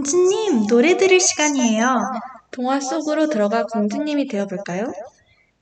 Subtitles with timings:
[0.00, 1.98] 공주님, 노래 들을 시간이에요.
[2.50, 4.90] 동화 속으로 들어가 공주님이 되어볼까요?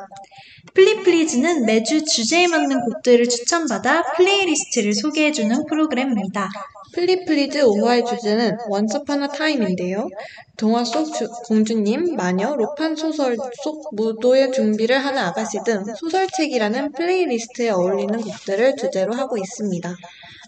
[0.73, 6.49] 플리플리즈는 매주 주제에 맞는 곡들을 추천받아 플레이리스트를 소개해주는 프로그램입니다.
[6.95, 10.09] 플리플리즈 5화의 주제는 Once Upon a Time인데요.
[10.57, 17.69] 동화 속 주, 공주님, 마녀, 로판 소설 속 무도회 준비를 하는 아가씨 등 소설책이라는 플레이리스트에
[17.69, 19.95] 어울리는 곡들을 주제로 하고 있습니다.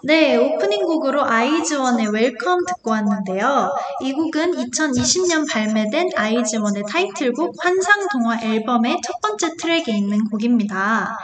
[0.02, 3.70] 네, 오프닝 곡으로 아이즈원의 Welcome 듣고 왔는데요.
[4.02, 11.18] 이 곡은 2020년 발매된 아이즈원의 타이틀곡 환상동화 앨범의 첫 번째 트랙에 있는 곡입니다.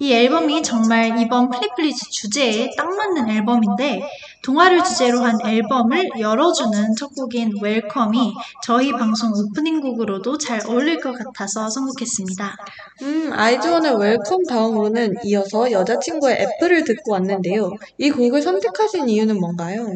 [0.00, 4.02] 이 앨범이 정말 이번 플리플리즈 주제에 딱 맞는 앨범인데
[4.42, 8.32] 동화를 주제로 한 앨범을 열어주는 첫 곡인 Welcome이
[8.64, 12.56] 저희 방송 오프닝 곡으로도 잘 어울릴 것 같아서 선곡했습니다.
[13.02, 17.70] 음, 아이즈원의 Welcome 다음으로는 이어서 여자친구의 Apple을 듣고 왔는데요.
[17.98, 19.86] 이 곡을 선택하신 이유는 뭔가요?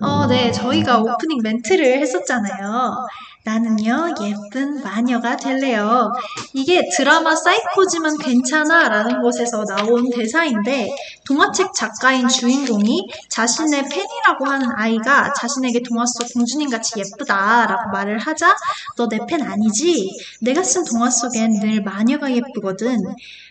[0.00, 3.06] 어, 네, 저희가 오프닝 멘트를 했었잖아요.
[3.44, 6.12] 나는요, 예쁜 마녀가 될래요.
[6.52, 10.88] 이게 드라마 사이코지만 괜찮아 라는 곳에서 나온 대사인데,
[11.26, 18.18] 동화책 작가인 주인공이 자신의 팬이라고 하는 아이가 자신에게 동화 속 공주님 같이 예쁘다 라고 말을
[18.18, 18.54] 하자,
[18.96, 20.10] 너 내 팬 아니지?
[20.40, 22.96] 내가 쓴 동화 속엔 늘 마녀가 예쁘거든.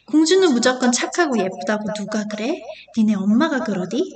[0.10, 2.62] 공주는 무조건 착하고 예쁘다고 누가 그래?
[2.98, 4.16] 니네 엄마가 그러디?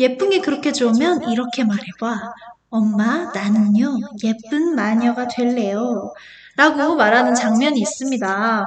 [0.00, 2.32] 예쁜 게 그렇게 좋으면 이렇게 말해봐.
[2.72, 6.12] 엄마, 나는요, 예쁜 마녀가 될래요.
[6.56, 8.66] 라고 말하는 장면이 있습니다.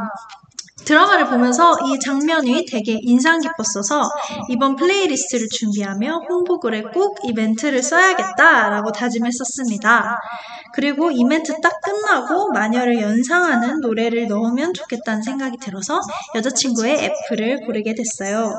[0.86, 4.04] 드라마를 보면서 이 장면이 되게 인상 깊었어서
[4.50, 10.20] 이번 플레이리스트를 준비하며 홍보글에 꼭 이 멘트를 써야겠다라고 다짐했었습니다.
[10.74, 16.00] 그리고 이 멘트 딱 끝나고 마녀를 연상하는 노래를 넣으면 좋겠다는 생각이 들어서
[16.36, 18.54] 여자친구의 애플을 고르게 됐어요.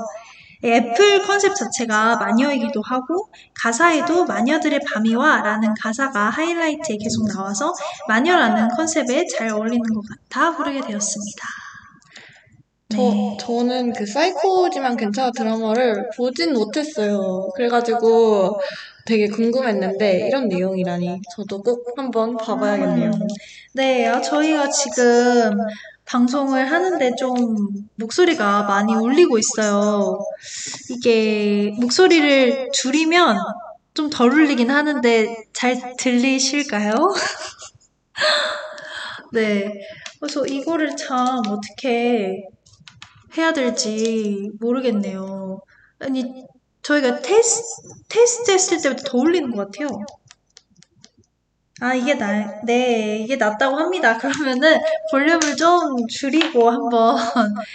[0.65, 7.73] 애플 컨셉 자체가 마녀이기도 하고 가사에도 마녀들의 밤이와 라는 가사가 하이라이트에 계속 나와서
[8.09, 11.47] 마녀라는 컨셉에 잘 어울리는 것 같아 부르게 되었습니다.
[12.89, 17.49] 저, 저는 그 사이코지만 괜찮아 드라마를 보진 못했어요.
[17.55, 18.61] 그래가지고
[19.07, 23.11] 되게 궁금했는데 이런 내용이라니 저도 꼭 한번 봐봐야겠네요.
[23.11, 23.27] 음,
[23.73, 25.59] 네, 아, 저희가 지금
[26.07, 27.35] 방송을 하는데 좀
[27.97, 30.19] 목소리가 많이 울리고 있어요.
[30.91, 33.37] 이게 목소리를 줄이면
[33.95, 36.93] 좀 덜 울리긴 하는데 잘 들리실까요?
[39.33, 39.73] 네.
[40.21, 42.45] 그래서 이거를 참 어떻게
[43.37, 45.61] 해야 될지 모르겠네요.
[45.99, 46.25] 아니,
[46.83, 47.63] 저희가 테스,
[48.09, 49.89] 테스트 했을 때부터 더 울리는 것 같아요.
[51.81, 54.17] 아, 이게 나, 네, 이게 낫다고 합니다.
[54.19, 54.79] 그러면은
[55.11, 57.17] 볼륨을 좀 줄이고 한번,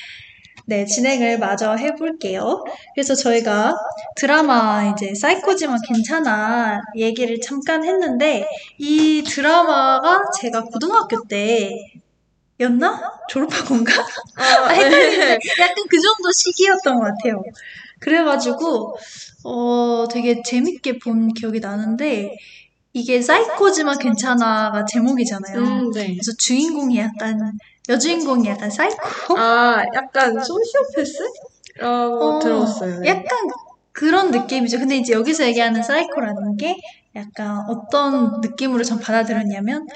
[0.65, 2.63] 네, 진행을 마저 해볼게요.
[2.95, 3.75] 그래서 저희가
[4.15, 8.47] 드라마 이제 사이코지만 괜찮아 얘기를 잠깐 했는데,
[8.79, 11.71] 이 드라마가 제가 고등학교 때
[12.59, 13.13] 였나?
[13.29, 13.93] 졸업한 건가?
[14.37, 17.43] 아, 헷갈리는데 약간 그 정도 시기였던 것 같아요.
[17.99, 18.95] 그래가지고,
[19.45, 22.35] 어, 되게 재밌게 본 기억이 나는데,
[22.93, 25.57] 이게 사이코지만 괜찮아가 제목이잖아요.
[25.57, 26.07] 음, 네.
[26.13, 27.57] 그래서 주인공이 약간
[27.89, 29.37] 여주인공이 약간 사이코?
[29.37, 31.23] 아, 약간 소시오패스?
[31.77, 32.99] 라고 어, 들었어요.
[32.99, 33.09] 네.
[33.09, 33.49] 약간
[33.91, 34.79] 그런 느낌이죠.
[34.79, 36.77] 근데 이제 여기서 얘기하는 사이코라는 게
[37.15, 39.87] 약간 어떤 느낌으로 전 받아들였냐면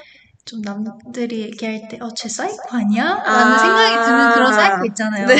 [0.46, 3.04] 좀 남들이 얘기할 때, 어, 쟤 사이코 아니야?
[3.04, 3.58] 라는 아.
[3.58, 5.26] 생각이 드는 그런 사이코 있잖아요.
[5.26, 5.36] 네.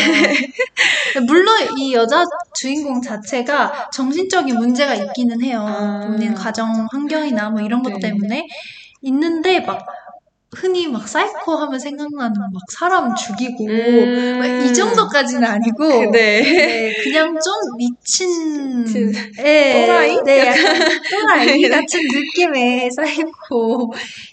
[1.29, 2.25] 물론 이 여자
[2.55, 5.65] 주인공 자체가 정신적인 문제가 있기는 해요.
[5.65, 6.01] 아.
[6.09, 8.01] 본인 가정 환경이나 뭐 이런 것 네.
[8.01, 8.49] 때문에
[9.03, 9.87] 있는데 막
[10.57, 14.39] 흔히 막 사이코 하면 생각나는 막 사람 죽이고 음.
[14.39, 16.41] 막 이 정도까지는 아니고 네.
[16.43, 18.87] 네, 그냥 좀 미친,
[19.39, 20.19] 예, 또라이?
[20.25, 20.55] 네,
[21.11, 22.91] 또라이 같은 느낌의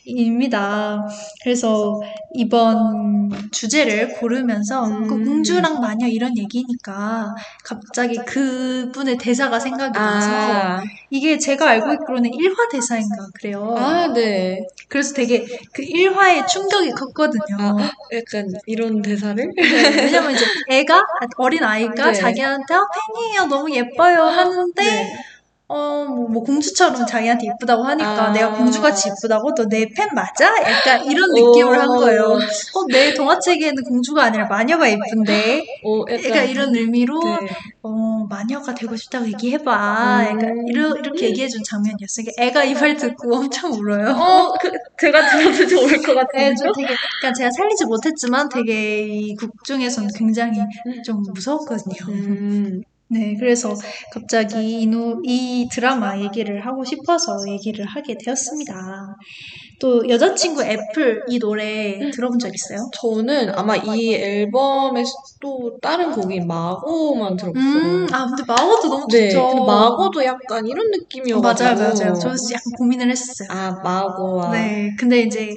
[0.06, 1.02] 사이코입니다.
[1.44, 2.00] 그래서
[2.34, 5.08] 이번 주제를 고르면서 음.
[5.08, 7.36] 그 공주랑 마녀 이런 얘기니까
[7.66, 13.76] 갑자기 그분의 대사가 생각이 나서 아, 이게 제가 알고 있기로는 1화 대사인가 그래요.
[13.78, 14.66] 아, 네.
[14.88, 17.58] 그래서 되게 그 1화 에 충격이 컸거든요.
[17.60, 19.36] 아, 약간 이런 대사를?
[19.56, 21.04] 네, 왜냐면 이제 애가
[21.38, 22.14] 어린 아이가 네.
[22.14, 25.14] 자기한테 아 팬이에요 너무 예뻐요 하는데 네.
[25.68, 28.32] 어 뭐 뭐 공주처럼 자기한테 예쁘다고 하니까 아.
[28.32, 30.54] 내가 공주같이 예쁘다고 너 내 팬 맞아?
[30.62, 32.24] 약간 이런 느낌을 한 거예요.
[32.34, 36.18] 어, 내 동화책에는 공주가 아니라 마녀가 예쁜데 오, 약간.
[36.22, 37.48] 그러니까 이런 의미로 네.
[37.82, 40.22] 어 마녀가 되고 싶다고 얘기해봐.
[40.22, 40.26] 음.
[40.40, 42.26] 약간 이러, 이렇게 얘기해준 장면이었어요.
[42.36, 44.10] 그러니까 애가 이 말 듣고 엄청 울어요.
[44.12, 44.70] 어, 그,
[45.00, 46.50] 제가 들어도 좋을 것 같아요.
[46.50, 46.88] 네, 좀 되게,
[47.20, 50.60] 그러니까 제가 살리지 못했지만 되게 이곡 중에서는 굉장히
[51.06, 51.96] 좀 무서웠거든요.
[52.10, 53.74] 음, 네, 그래서
[54.12, 59.16] 갑자기 이, 노, 이 드라마 얘기를 하고 싶어서 얘기를 하게 되었습니다.
[59.80, 62.90] 또 여자친구 애플 이 노래 들어본 적 있어요?
[62.94, 65.04] 저는 아마 이 앨범에
[65.42, 67.76] 또 다른 곡인 마고만 들어봤어요.
[67.76, 69.48] 음, 아, 근데 마고도 너무 네, 좋죠.
[69.48, 71.70] 근데 마고도 약간 이런 느낌이어가지고.
[71.70, 72.14] 맞아요, 맞아요.
[72.14, 73.48] 저도 약간 고민을 했었어요.
[73.52, 74.52] 아, 마고와.
[74.52, 75.54] 네, 근데 이제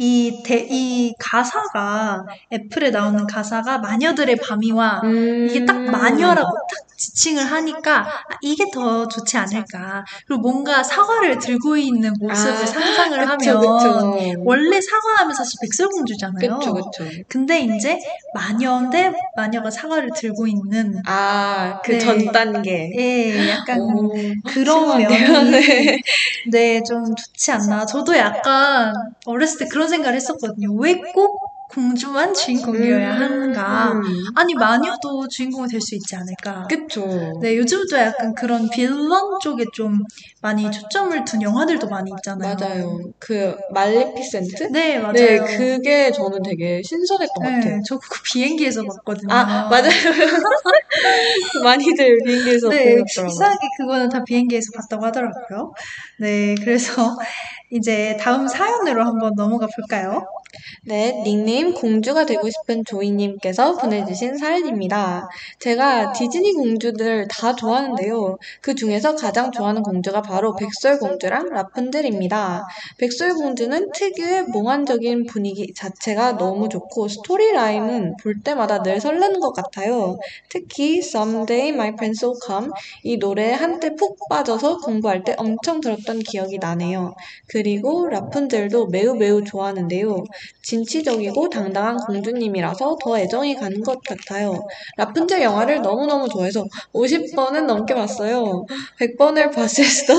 [0.00, 5.48] 이, 대, 이 가사가, 애플에 나오는 가사가 마녀들의 밤이와 음.
[5.50, 8.08] 이게 딱 마녀라고 딱 지칭을 하니까 아,
[8.42, 10.04] 이게 더 좋지 않을까.
[10.26, 14.34] 그리고 뭔가 사과를 들고 있는 모습을 아, 상상을 그쵸, 하면 그쵸.
[14.44, 16.58] 원래 사과하면 사실 백설공주잖아요.
[16.58, 17.04] 그쵸, 그쵸.
[17.28, 17.98] 근데 이제
[18.34, 21.98] 마녀인데 마녀가 사과를 들고 있는 아, 그 네.
[21.98, 22.90] 전 단계.
[22.98, 24.10] 예, 약간 오,
[24.46, 24.98] 그런?
[24.98, 25.98] 면이 네.
[26.50, 27.86] 네, 좀 좋지 않나.
[27.86, 28.92] 저도 약간
[29.26, 30.72] 어렸을 때 그런 생각을 했었거든요.
[30.74, 31.27] 왜 꼭
[31.70, 33.92] 공주만 주인공이어야 하는가?
[33.92, 34.02] 음,
[34.34, 36.66] 아니, 마녀도 주인공이 될 수 있지 않을까?
[36.68, 37.06] 그쵸.
[37.40, 40.02] 네, 요즘도 약간 그런 빌런 쪽에 좀
[40.42, 42.56] 많이 초점을 둔 영화들도 많이 있잖아요.
[42.58, 43.00] 맞아요.
[43.18, 44.64] 그, 말레피센트?
[44.72, 45.12] 네, 맞아요.
[45.12, 47.76] 네, 그게 저는 되게 신선했던 것 같아요.
[47.76, 49.32] 네, 저 그거 비행기에서 봤거든요.
[49.32, 49.88] 아, 맞아요.
[51.64, 53.32] 많이들 비행기에서 네, 보셨더라고요.
[53.32, 55.72] 이상하게 그거는 다 비행기에서 봤다고 하더라고요.
[56.18, 57.16] 네, 그래서
[57.70, 60.26] 이제 다음 사연으로 한번 넘어가 볼까요?
[60.86, 65.28] 네, 닉네임 공주가 되고 싶은 조이님께서 보내주신 사연입니다.
[65.58, 68.38] 제가 디즈니 공주들 다 좋아하는데요.
[68.62, 72.66] 그 중에서 가장 좋아하는 공주가 바로 백설공주랑 라푼젤입니다.
[72.98, 80.18] 백설공주는 특유의 몽환적인 분위기 자체가 너무 좋고 스토리라인은 볼 때마다 늘 설레는 것 같아요.
[80.48, 82.70] 특히 Someday My Prince Will Come
[83.02, 87.14] 이 노래에 한때 푹 빠져서 공부할 때 엄청 들었던 기억이 나네요.
[87.46, 90.24] 그 리고 라푼젤도 매우 매우 좋아하는데요.
[90.62, 94.66] 진취적이고 당당한 공주님이라서 더 애정이 가는 것 같아요.
[94.96, 98.64] 라푼젤 영화를 너무너무 좋아해서 50번은 넘게 봤어요.
[99.00, 100.14] 100번을 봤을 수도.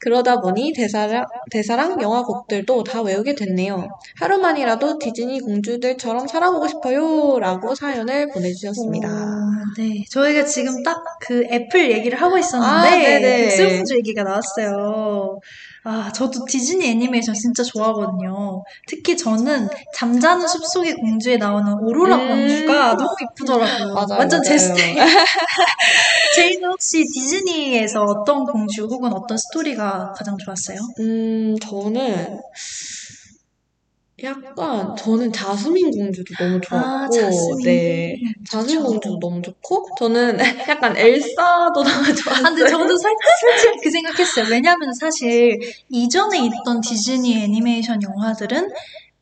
[0.00, 3.88] 그러다 보니 대사랑, 대사랑 영화 곡들도 다 외우게 됐네요.
[4.18, 7.38] 하루만이라도 디즈니 공주들처럼 살아보고 싶어요.
[7.38, 9.08] 라고 사연을 보내주셨습니다.
[9.08, 13.36] 오, 네, 저희가 지금 딱 그 애플 얘기를 하고 아, 있었는데 네네.
[13.44, 15.40] 백설공주 얘기가 나왔어요.
[15.86, 18.62] 아, 저도 디즈니 애니메이션 진짜 좋아하거든요.
[18.88, 22.28] 특히 저는 잠자는 숲속의 공주에 나오는 오로라 음.
[22.28, 23.92] 공주가 너무 이쁘더라고요.
[23.92, 24.58] 맞아요, 완전 제 맞아요.
[24.58, 24.94] 스타일.
[26.36, 30.78] 제이는 혹시 디즈니에서 어떤 공주 혹은 어떤 스토리가 가장 좋았어요?
[31.00, 32.40] 음, 저는
[34.22, 37.64] 약간 저는 자스민 공주도 너무 좋았고, 아, 자스민.
[37.64, 38.14] 네,
[38.48, 42.44] 자스민 공주도 너무 좋고, 저는 약간 엘사도 너무 아, 좋았어요.
[42.44, 44.46] 근데 저도 살, 살짝 그 생각했어요.
[44.50, 48.70] 왜냐면 사실 이전에 있던 디즈니 애니메이션 영화들은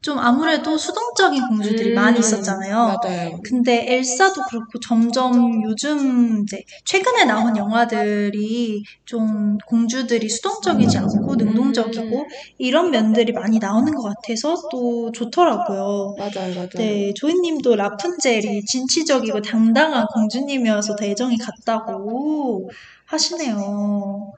[0.03, 2.99] 좀 아무래도 수동적인 공주들이 음, 많이 있었잖아요.
[3.03, 3.39] 맞아요.
[3.45, 12.27] 근데 엘사도 그렇고 점점 요즘 이제 최근에 나온 영화들이 좀 공주들이 수동적이지 않고 능동적이고
[12.59, 16.17] 이런 면들이 많이 나오는 것 같아서 또 좋더라고요.
[16.19, 16.69] 맞아요, 맞아요.
[16.77, 22.69] 네, 조이님도 라푼젤이 진취적이고 당당한 공주님이어서 더 애정이 갔다고
[23.07, 24.33] 하시네요.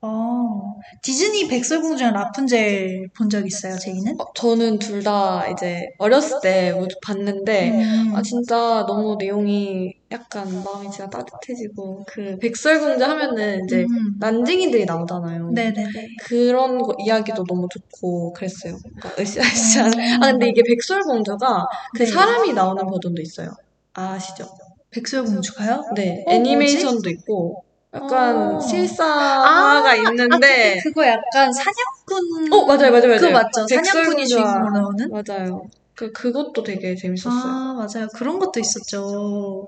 [0.00, 4.14] 어, 디즈니 백설공주랑 라푼젤 본 적 있어요, 제이는?
[4.20, 10.62] 어, 저는 둘 다 이제 어렸을 때 모두 봤는데, 음, 아, 진짜 너무 내용이 약간
[10.62, 14.16] 마음이 진짜 따뜻해지고, 그 백설공주 하면은 이제 음.
[14.20, 15.50] 난쟁이들이 나오잖아요.
[15.50, 15.90] 네네네.
[16.26, 18.76] 그런 거, 이야기도 너무 좋고 그랬어요.
[18.82, 19.86] 뭔가 으쌰으쌰.
[20.22, 22.06] 아, 근데 이게 백설공주가 그 네.
[22.06, 23.50] 사람이 나오는 버전도 있어요.
[23.94, 24.46] 아시죠?
[24.90, 25.82] 백설공주가요?
[25.96, 26.22] 네.
[26.26, 27.64] 어, 애니메이션도 있고,
[27.94, 28.60] 약간 어.
[28.60, 32.52] 실사화가 아, 있는데, 근데 그거 약간 사냥꾼.
[32.52, 33.20] 어, 맞아요, 맞아요, 맞아요.
[33.20, 33.66] 그거 맞죠?
[33.66, 35.10] 사냥꾼이 주인공으로 나오는?
[35.10, 35.62] 맞아요.
[35.94, 37.42] 그, 그것도 되게 재밌었어요.
[37.42, 38.06] 아, 맞아요.
[38.14, 39.66] 그런 것도 있었죠.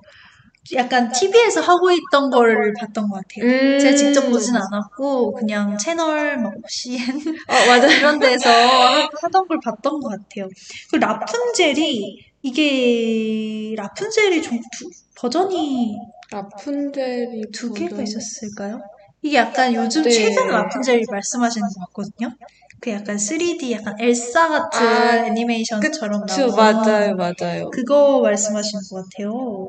[0.74, 3.50] 약간 TV에서 하고 있던 거를 봤던 것 같아요.
[3.50, 3.78] 음.
[3.78, 7.86] 제가 직접 보진 않았고, 그냥 채널, 막, CN, 어, 맞아요.
[8.14, 10.48] 이런 데서 하- 하던 걸 봤던 것 같아요.
[10.90, 15.96] 그 라푼젤이, 이게, 라푼젤이 좀 두, 버전이
[16.30, 18.80] 라푼젤이 두 개가 있었을까요?
[19.22, 20.10] 이게 약간 요즘 네.
[20.10, 22.34] 최근 라푼젤 말씀하시는 것 같거든요.
[22.80, 27.70] 그 약간 3D, 약간 엘사 같은 아, 애니메이션처럼 나온 맞아요, 맞아요.
[27.70, 29.68] 그거 말씀하시는 것 같아요.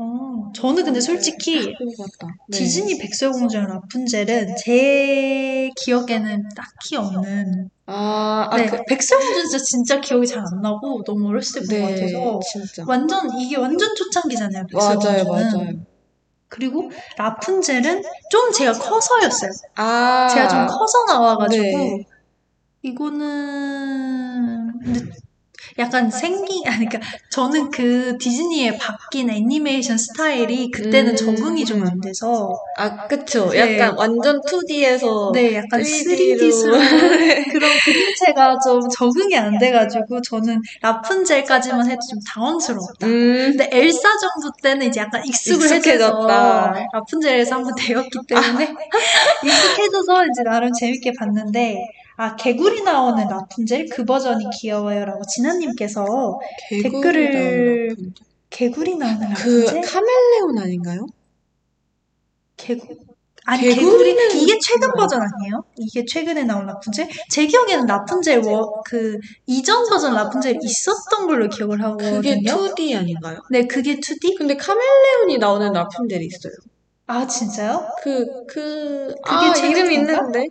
[0.00, 1.74] 어, 저는 근데 솔직히.
[2.48, 2.58] 네.
[2.58, 7.70] 디즈니 백설공주랑 라푼젤은 제 기억에는 딱히 없는.
[7.90, 11.94] 아, 아, 네, 그, 백설공주는 진짜, 진짜 기억이 잘 안 나고 너무 어렸을 때 본것
[11.94, 12.84] 네, 같아서 진짜.
[12.86, 14.64] 완전 이게 완전 초창기잖아요.
[14.74, 15.64] 맞아요, 백설공주는.
[15.64, 15.72] 맞아요.
[16.48, 19.50] 그리고 라푼젤은 좀 제가 커서였어요.
[19.76, 22.04] 아, 제가 좀 커서 나와가지고 네.
[22.82, 25.00] 이거는 근데
[25.78, 31.16] 약간 생긴 아니 그러니까 저는 그 디즈니에 바뀐 애니메이션 스타일이 그때는 음.
[31.16, 33.50] 적응이 좀 안 돼서 아, 그쵸.
[33.50, 33.78] 네.
[33.78, 36.78] 약간 완전 2D에서 네 약간 3D 3D스러운 로.
[37.52, 43.06] 그런 그림체가 좀 적응이 안 돼가지고 저는 라푼젤까지만 해도 좀 당황스러웠다.
[43.06, 46.74] 음, 근데 엘사 정도 때는 이제 약간 익숙을 해져서 익숙해졌다.
[46.92, 48.74] 라푼젤에서 한번 되었기 때문에
[49.44, 51.76] 익숙해져서 이제 나름 재밌게 봤는데
[52.20, 56.04] 아 개구리 나오는 라푼젤 그 버전이 귀여워요라고 진아님께서
[56.68, 58.12] 댓글을- 나오는 라푼젤.
[58.50, 61.06] 개구리 나오는 그 라푼젤 카멜레온 아닌가요?
[62.56, 62.86] 개구
[63.46, 64.90] 아니 개구리는 개구리 이게 최근?
[64.94, 65.62] 버전 아니에요?
[65.76, 67.08] 이게 최근에 나온 라푼젤?
[67.30, 72.74] 제 기억에는 라푼젤 워, 그 이전 버전 라푼젤이 있었던 걸로 기억을 그게 하거든요.
[72.74, 73.38] 2D 아닌가요?
[73.50, 74.36] 네 그게 2D?
[74.36, 76.52] 근데 카멜레온이 나오는 라푼젤이 있어요.
[77.06, 77.88] 아 진짜요?
[78.02, 80.12] 그, 그, 그게 아, 최근 이름 건가?
[80.40, 80.48] 있는데?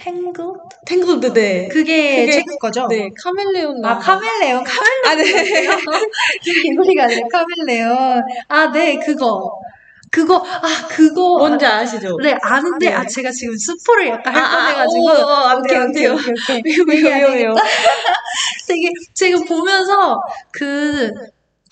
[0.00, 0.44] 탱글?
[0.86, 1.68] 탱글드, 네.
[1.68, 2.86] 그게, 그게- 최근 거죠?
[2.88, 3.98] 네, 카멜레온 아.
[3.98, 5.04] 카멜레온, 카멜레온.
[5.06, 5.22] 아, 네.
[6.62, 8.22] 개구리가 아니라 카멜레온.
[8.48, 9.52] 아, 네, 그거.
[10.10, 11.38] 그거, 아, 그거.
[11.38, 12.16] 뭔지 아시죠?
[12.22, 12.94] 네, 아는데, 네.
[12.94, 15.04] 아, 제가 지금 스포를 약간 할 아, 아, 뻔해가지고.
[15.04, 15.78] 오, 어, 안 오케이.
[15.78, 16.62] 오케이, 오케이,
[17.02, 17.54] 위험해요.
[18.68, 20.18] 되게, 제가 보면서
[20.52, 21.10] 그,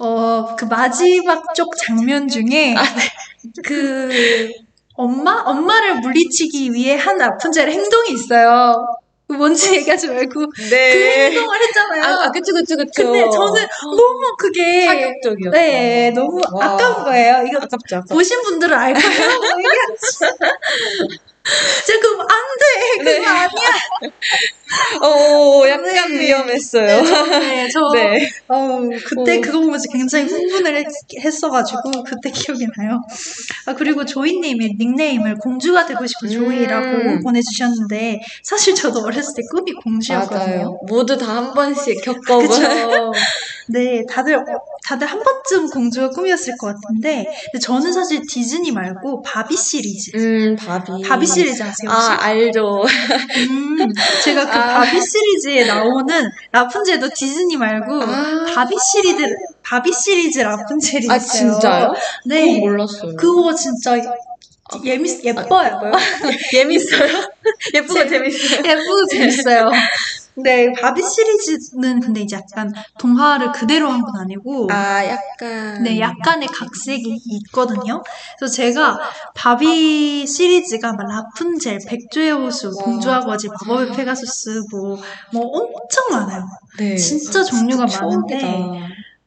[0.02, 2.82] 어, 그 마지막 쪽 장면 중에, 아,
[3.64, 4.50] 그,
[5.00, 5.40] 엄마?
[5.46, 8.86] 엄마를 물리치기 위해 한 라푼젤의 행동이 있어요.
[9.26, 11.30] 그 뭔지 얘기하지 말고, 그 네.
[11.30, 12.02] 행동을 했잖아요.
[12.02, 12.90] 아, 아, 그쵸, 그쵸, 그쵸.
[12.96, 13.66] 근데 저는
[13.96, 15.56] 너무 그게 파격적이었어.
[15.56, 16.74] 네 너무 와.
[16.74, 17.44] 아까운 거예요.
[17.46, 18.14] 이거 아깝죠, 아깝죠.
[18.14, 19.30] 보신 분들은 알 거예요.
[21.86, 23.26] 제가 그럼 안돼 그거 네.
[23.26, 23.48] 아니야.
[25.02, 26.20] 어, 약간 네.
[26.20, 27.02] 위험했어요.
[27.40, 28.30] 네, 저 네.
[28.46, 29.40] 어우, 그때 어.
[29.40, 30.86] 그거 보면서 굉장히 흥분을 했,
[31.18, 33.00] 했어가지고 그때 기억이 나요.
[33.66, 36.32] 아 그리고 조이님이 닉네임을 공주가 되고 싶은 음.
[36.32, 40.46] 조이라고 보내주셨는데 사실 저도 어렸을 때 꿈이 공주였거든요.
[40.46, 40.78] 맞아요.
[40.86, 42.48] 모두 다 한 번씩 겪어본.
[42.48, 42.60] 그쵸.
[43.72, 44.42] 네, 다들, 어,
[44.84, 50.10] 다들 한 번쯤 공주가 꿈이었을 것 같은데, 근데 저는 사실 디즈니 말고 바비 시리즈.
[50.16, 51.02] 음, 바비.
[51.04, 52.10] 바비 시리즈 아세요, 혹시?
[52.10, 52.84] 아, 알죠.
[52.84, 53.76] 음,
[54.24, 54.80] 제가 그 아.
[54.80, 58.44] 바비 시리즈에 나오는 라푼젤도 디즈니 말고, 아.
[58.54, 59.24] 바비 시리즈,
[59.62, 61.14] 바비 시리즈 라푼젤이 있어요.
[61.14, 61.94] 아, 진짜요?
[62.26, 62.46] 네.
[62.46, 63.16] 그건 몰랐어요.
[63.16, 63.96] 그거 진짜
[64.84, 65.80] 예미, 예뻐요.
[66.52, 67.30] 재밌어요?
[67.74, 68.62] 예쁘고 재밌어요.
[68.64, 69.70] 예쁘고 재밌어요.
[70.36, 75.82] 네, 바비 시리즈는 근데 이제 약간 동화를 그대로 한 건 아니고, 아, 약간.
[75.82, 78.02] 네, 약간의 각색이 있거든요.
[78.38, 78.98] 그래서 제가
[79.34, 82.84] 바비 시리즈가 막 라푼젤, 백조의 호수, 와.
[82.84, 84.98] 공주와 거지, 마법의 페가수스 뭐,
[85.32, 86.46] 뭐 엄청 많아요.
[86.78, 86.96] 네.
[86.96, 88.38] 진짜 종류가 많은데.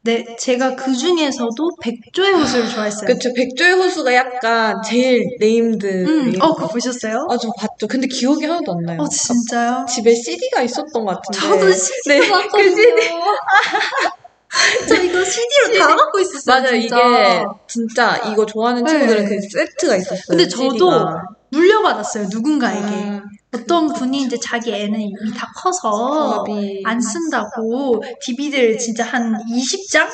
[0.05, 3.07] 네, 제가 그 중에서도 백조의 호수를 좋아했어요.
[3.07, 5.86] 그쵸, 백조의 호수가 약간 제일 named.
[5.88, 7.25] 음, 어, 그거 보셨어요?
[7.29, 7.88] 아, 저 봤죠.
[7.88, 8.98] 근데 기억이 하나도 안 나요.
[9.00, 9.86] 어, 진짜요?
[9.88, 11.39] 집에 CD가 있었던 것 같은데.
[11.39, 12.75] 저도 CD도 네, 봤거든요.
[12.75, 13.10] 그 CD.
[14.88, 16.62] 저 이거 CD로 다 갖고 있었어요.
[16.62, 16.79] 맞아요.
[16.81, 16.98] 진짜.
[16.98, 18.91] 이게 진짜 이거 좋아하는 네.
[18.91, 20.22] 친구들은 그 세트가 있었어요.
[20.29, 21.24] 근데 저도 CD가.
[21.50, 22.86] 물려받았어요, 누군가에게.
[22.86, 23.22] 아,
[23.53, 26.81] 어떤 분이 이제 자기 애는 이미 다 커서 바비.
[26.86, 30.07] 안 쓴다고 DVD를 진짜 한 20장?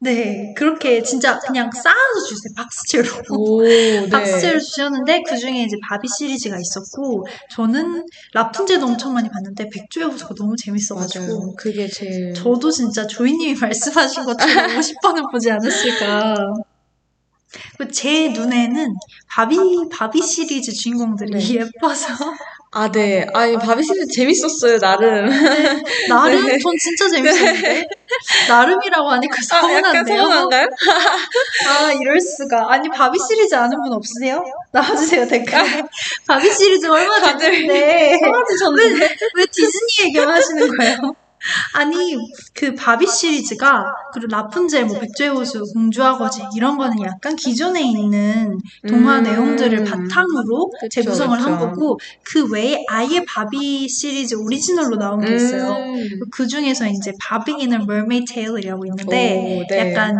[0.00, 2.52] 네, 그렇게 진짜 그냥 쌓아서 주세요.
[2.54, 3.08] 박스채로.
[3.38, 4.06] 오, 네.
[4.10, 10.34] 박스채로 주셨는데 그 중에 이제 바비 시리즈가 있었고 저는 라푼젤도 엄청 많이 봤는데 백조의 호수가
[10.36, 11.54] 너무 재밌어가지고 맞아요.
[11.56, 12.34] 그게 제일.
[12.34, 16.36] 저도 진짜 조이님이 말씀하신 것처럼 50번은 보지 않았을까.
[17.78, 18.94] 그제 눈에는
[19.28, 19.56] 바비
[19.90, 21.54] 바비 시리즈 주인공들이 네.
[21.60, 22.08] 예뻐서
[22.76, 23.24] 아, 네.
[23.34, 25.30] 아니, 바비 시리즈 재밌었어요, 나름.
[26.08, 26.58] 나름 네.
[26.58, 27.86] 전 진짜 재밌었는데
[28.48, 30.16] 나름이라고 하니까 아, 서운한데요.
[30.16, 30.66] 서운한가요?
[31.68, 32.72] 아, 이럴 수가.
[32.72, 34.44] 아니, 바비 시리즈 아는 분 없으세요?
[34.72, 35.82] 나와주세요, 댓글에.
[36.26, 38.18] 바비 시리즈 얼마 됐는데.
[38.18, 39.16] 서운해졌는데.
[39.36, 40.96] 왜 디즈니 얘기만 하시는 거예요?
[41.74, 42.16] 아니,
[42.54, 48.58] 그 바비 시리즈가, 그리고 라푼젤, 뭐, 백조의 호수, 공주와 거지, 이런 거는 약간 기존에 있는
[48.88, 49.22] 동화 음.
[49.24, 51.70] 내용들을 바탕으로 그쵸, 재구성을 한 그쵸.
[51.70, 55.72] 거고, 그 외에 아예 바비 시리즈 오리지널로 나온 게 있어요.
[55.72, 56.20] 음.
[56.30, 59.92] 그 중에서 이제 바비기는 mermaid tale이라고 있는데 오, 네.
[59.92, 60.16] 약간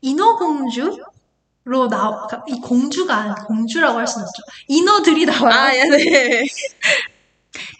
[0.00, 0.98] 인어공주
[1.64, 4.42] 로 나, 그러니까 이 공주가 공주라고 할 수는 없죠.
[4.68, 5.52] 인어들이 나와요.
[5.52, 6.44] 아, 예, 네.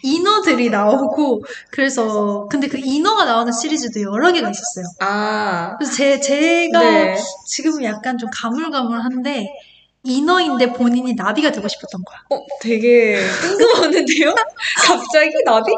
[0.03, 4.85] 인어들이 나오고 그래서 근데 그 인어가 나오는 시리즈도 여러 개가 있었어요.
[5.01, 5.75] 아.
[5.77, 7.15] 그래서 제 제가 네.
[7.47, 9.47] 지금 약간 좀 가물가물한데
[10.03, 12.19] 인어인데 본인이 나비가 되고 싶었던 거야.
[12.31, 14.33] 어, 되게 뜬금없는데요?
[14.87, 15.71] 갑자기 나비?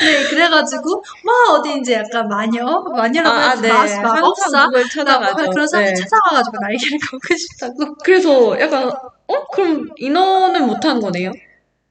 [0.00, 2.64] 네, 그래가지고 막 어디 이제 약간 마녀,
[2.96, 3.68] 마녀라고 아, 해야지 네.
[4.00, 5.50] 마- 마법사 찾아가죠.
[5.50, 5.94] 그런 사람이 네.
[5.94, 7.94] 찾아와가지고 날개를 갖고 싶다고.
[8.02, 9.46] 그래서 약간, 어?
[9.52, 11.30] 그럼 인어는 못한 거네요?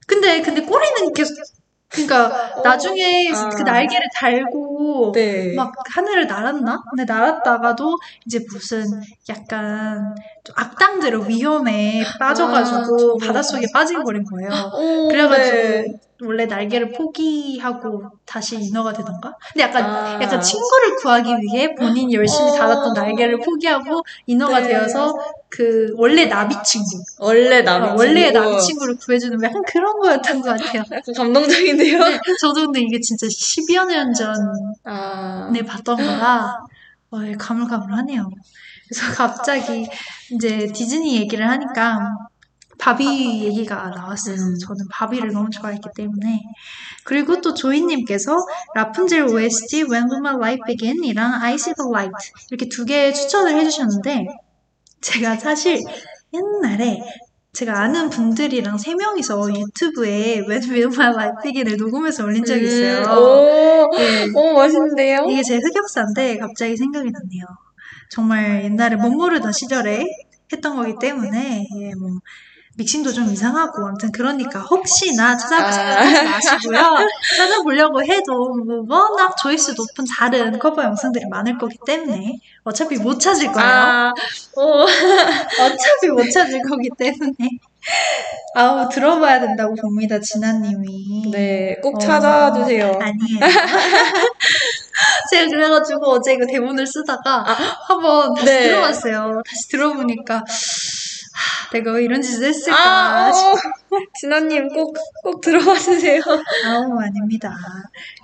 [0.08, 1.36] 근데 근데 꼬리는 계속
[1.90, 3.50] 그러니까 나중에 아.
[3.50, 5.54] 그 날개를 달고 네.
[5.54, 6.84] 막 하늘을 날았나?
[6.90, 8.86] 근데 날았다가도 이제 무슨
[9.30, 14.50] 약간 좀 악당들의 위험에 빠져가지고 아, 바닷속에 빠진 거린 거예요.
[14.74, 15.86] 오, 그래가지고 네.
[16.22, 19.36] 원래 날개를 포기하고 다시 인어가 되던가?
[19.54, 20.22] 근데 약간 아.
[20.22, 22.54] 약간 친구를 구하기 위해 본인이 열심히 어.
[22.54, 24.70] 달았던 날개를 포기하고 인어가 네.
[24.70, 25.14] 되어서
[25.50, 28.40] 그 원래 나비 친구, 원래 나비 어, 원래 친구.
[28.40, 30.84] 나비 친구를 구해주는 약간 그런 거였던 것 같아요.
[30.92, 32.00] 약간 감동적인데요?
[32.00, 34.40] 네, 저도 근데 이게 진짜 10여 년 전에
[34.86, 35.52] 아.
[35.68, 36.58] 봤던 거라
[37.12, 38.30] 어, 가물가물하네요.
[38.88, 39.88] 그래서 갑자기
[40.32, 42.00] 이제 디즈니 얘기를 하니까
[42.80, 44.36] 바비 얘기가 나왔어요.
[44.36, 44.58] 음.
[44.60, 46.42] 저는 바비를 너무 좋아했기 때문에.
[47.04, 48.36] 그리고 또 조이님께서
[48.76, 52.14] 라푼젤 OST When Will My Life Begin 이랑 I See the Light
[52.52, 54.26] 이렇게 두 개 추천을 해주셨는데
[55.02, 55.80] 제가 사실
[56.34, 57.02] 옛날에
[57.54, 63.00] 제가 아는 분들이랑 세 명이서 유튜브에 When Will My Life Begin을 녹음해서 올린 적이 있어요.
[63.00, 64.28] 음, 오, 네.
[64.36, 65.26] 오, 멋있는데요?
[65.30, 67.46] 이게 제 흑역사인데 갑자기 생각이 났네요.
[68.12, 70.04] 정말 옛날에 못 모르던 시절에
[70.54, 72.10] 했던 거기 때문에 예, 뭐
[72.78, 76.24] 믹싱도 좀 이상하고 아무튼 그러니까 혹시나 찾아볼 아.
[76.24, 76.98] 마시고요.
[77.36, 83.52] 찾아보려고 해도 뭐 워낙 조회수 높은 다른 커버 영상들이 많을 거기 때문에 어차피 못 찾을
[83.52, 83.70] 거예요.
[83.70, 84.14] 아,
[84.56, 84.82] 오.
[84.86, 87.50] 어차피 못 찾을 거기 때문에
[88.54, 91.32] 아우 들어봐야 된다고 봅니다 진아님이.
[91.32, 93.00] 네, 꼭 어, 찾아주세요.
[93.02, 93.40] 아니에요.
[95.32, 97.44] 제가 그래가지고 어제 이거 대본을 쓰다가
[97.88, 98.64] 한번 다시 네.
[98.68, 99.42] 들어봤어요.
[99.48, 100.44] 다시 들어보니까 하,
[101.74, 102.78] 내가 왜 이런 짓을 했을까
[103.28, 103.54] 아, 싶- 어,
[104.20, 106.22] 진아님 꼭, 꼭 들어봐 주세요.
[106.66, 107.56] 아우 아닙니다.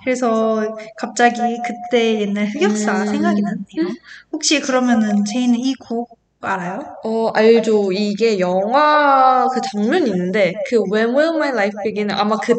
[0.02, 3.06] 그래서 갑자기 그때 옛날 흑역사 음.
[3.06, 3.94] 생각이 났네요.
[4.32, 6.78] 혹시 그러면은 제이는 이 곡 알아요?
[7.04, 7.90] 어, 알죠.
[7.92, 12.54] 이게 영화 그 장면이 있는데, 그 When Will My Life Begin 아마 그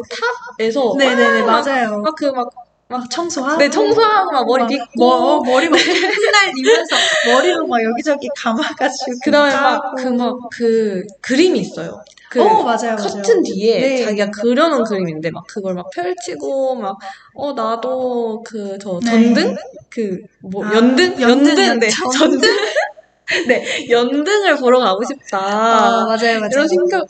[0.58, 2.00] 탑에서 네네네 막, 맞아요.
[2.02, 2.48] 막 그 막,
[2.88, 6.96] 막 청소하고 네, 청소하고 막 머리 막 빗고, 뭐, 머리 막 흩날리면서
[7.26, 9.96] 머리로 막 여기저기 감아가지고 그 다음에 막 까고.
[9.96, 12.00] 그막 그 그림이 있어요.
[12.30, 12.96] 그 어 맞아요 맞아요.
[12.96, 14.04] 커튼 뒤에 네.
[14.04, 16.96] 자기가 그려놓은 그림인데 막 그걸 막 펼치고 막
[17.34, 19.10] 어 나도 그저 네.
[19.10, 19.56] 전등
[19.90, 21.88] 그뭐 아, 연등 연등, 연등 네.
[21.90, 22.50] 전등
[23.48, 26.48] 네 연등을 보러 가고 싶다 아 맞아요 맞아요.
[26.52, 27.06] 이런 생각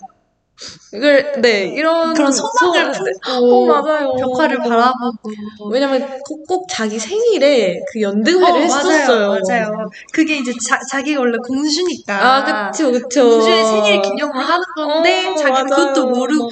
[0.95, 2.93] 을네 이런 그런 소망을.
[2.93, 9.91] 품고 어, 맞아요 벽화를 바라보고 왜냐면 꼭, 꼭 자기 생일에 그 연등회를 했었어요 맞아요, 맞아요.
[10.13, 12.15] 그게 이제 자, 자기가 원래 공주니까.
[12.15, 15.65] 아 그쵸 그쵸 공주의 생일 기념을 하는 건데, 어, 맞아요.
[15.67, 16.49] 그것도 모르고,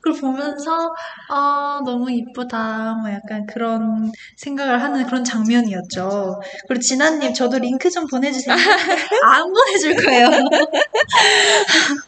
[0.00, 0.92] 그걸 보면서,
[1.30, 2.96] 아, 너무 이쁘다.
[3.00, 6.40] 뭐 약간 그런 생각을 하는 그런 장면이었죠.
[6.68, 8.54] 그리고 진아님, 저도 링크 좀 보내주세요.
[9.24, 10.28] 안 보내줄 거예요.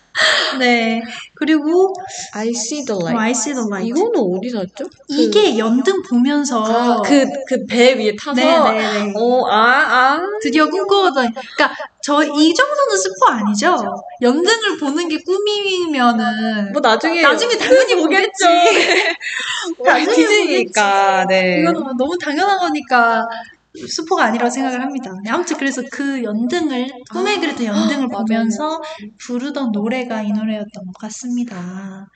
[0.58, 1.02] 네.
[1.36, 1.92] 그리고,
[2.34, 3.88] I see the 어, light I see the light.
[3.88, 4.84] 이거는 어디서 했죠?
[5.08, 6.62] 이게 연등 보면서.
[6.64, 8.34] 아, 그, 그 배 위에 타서.
[8.34, 9.12] 네네네.
[9.16, 10.20] 어, 아, 아.
[10.42, 13.76] 드디어 꿈꿔오던, 그러니까 저 이 정도는 스포 아니죠?
[14.22, 17.22] 연등을 보는 게 꿈이면은 뭐 나중에.
[17.22, 18.44] 나중에 당연히 보겠지.
[18.44, 21.60] 당연히 당연히 디즈니니까, 네.
[21.60, 23.24] 이거는 뭐 너무 당연한 거니까
[23.88, 25.10] 스포가 아니라고 생각을 합니다.
[25.24, 28.24] 네, 아무튼 그래서 그 연등을 꿈에 아, 그렸던 연등을 맞아요.
[28.26, 28.80] 보면서
[29.20, 32.06] 부르던 노래가 이 노래였던 것 같습니다.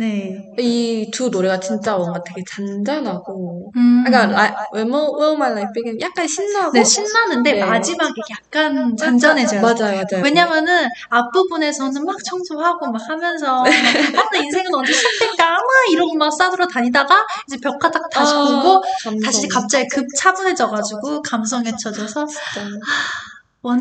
[0.00, 0.34] 네.
[0.58, 5.72] 이 두 노래가 진짜 뭔가 되게 잔잔하고 음, 그러니까 라, When Will Will My Life
[5.74, 7.64] Begin 약간 신나고 네, 신나는데 네.
[7.64, 9.60] 마지막에 약간 잔잔해져요.
[9.60, 10.22] 맞아요, 맞아요.
[10.24, 13.64] 왜냐면은 앞부분에서는 막 청소하고 막 하면서 막
[14.24, 15.50] 아, 나 인생은 언제 시작될까?
[15.50, 19.20] 막 이러고 막 싸돌아 다니다가 이제 벽가닥 다시 아, 보고 감성.
[19.20, 22.26] 다시 갑자기 급 차분해져가지고 감성에 젖어서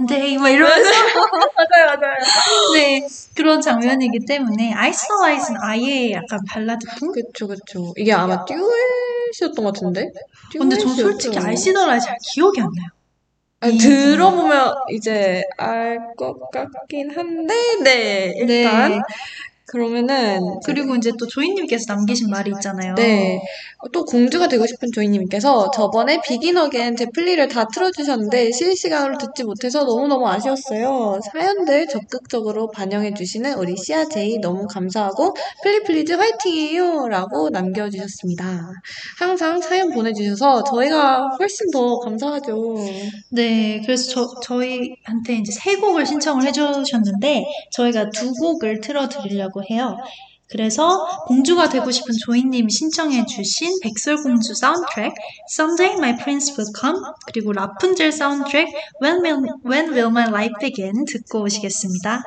[0.08, 0.90] day 막 이러면서
[1.56, 2.16] 맞아요, 맞아요.
[2.76, 7.12] 네 그런 장면이기 때문에 아이스 아이스는 아예 약간 발라드풍?
[7.14, 7.94] 그쵸, 그쵸.
[7.98, 10.10] 이게 아마 듀엣이었던 것 같은데?
[10.58, 11.38] 근데 전 솔직히.
[11.38, 12.88] 아이시더라이 잘 기억이 안 나요.
[13.62, 18.90] 아니, 이- 들어보면 이제 알 것 같긴 한데, 네, 일단.
[18.92, 19.00] 네.
[19.72, 22.96] 그러면은, 그리고 이제 또 조이님께서 남기신 말이 있잖아요.
[22.96, 23.40] 네.
[23.94, 29.84] 또 공주가 되고 싶은 조이님께서 저번에 Begin Again 제 플리를 다 틀어주셨는데 실시간으로 듣지 못해서
[29.84, 31.20] 너무너무 아쉬웠어요.
[31.32, 37.08] 사연들 적극적으로 반영해주시는 우리 시아제이 너무 감사하고 플리 플리즈 화이팅이에요!
[37.08, 38.72] 라고 남겨주셨습니다.
[39.20, 42.76] 항상 사연 보내주셔서 저희가 훨씬 더 감사하죠.
[43.32, 49.98] 네, 그래서 저, 저희한테 이제 세 곡을 신청을 해주셨는데, 저희가 두 곡을 틀어드리려고 해요.
[50.50, 55.14] 그래서 공주가 되고 싶은 조이님이 신청해 주신 백설공주 사운드트랙,
[55.52, 58.68] Someday My Prince Will Come, 그리고 라푼젤 사운드트랙,
[59.04, 62.24] When Will, When Will My Life Begin 듣고 오시겠습니다.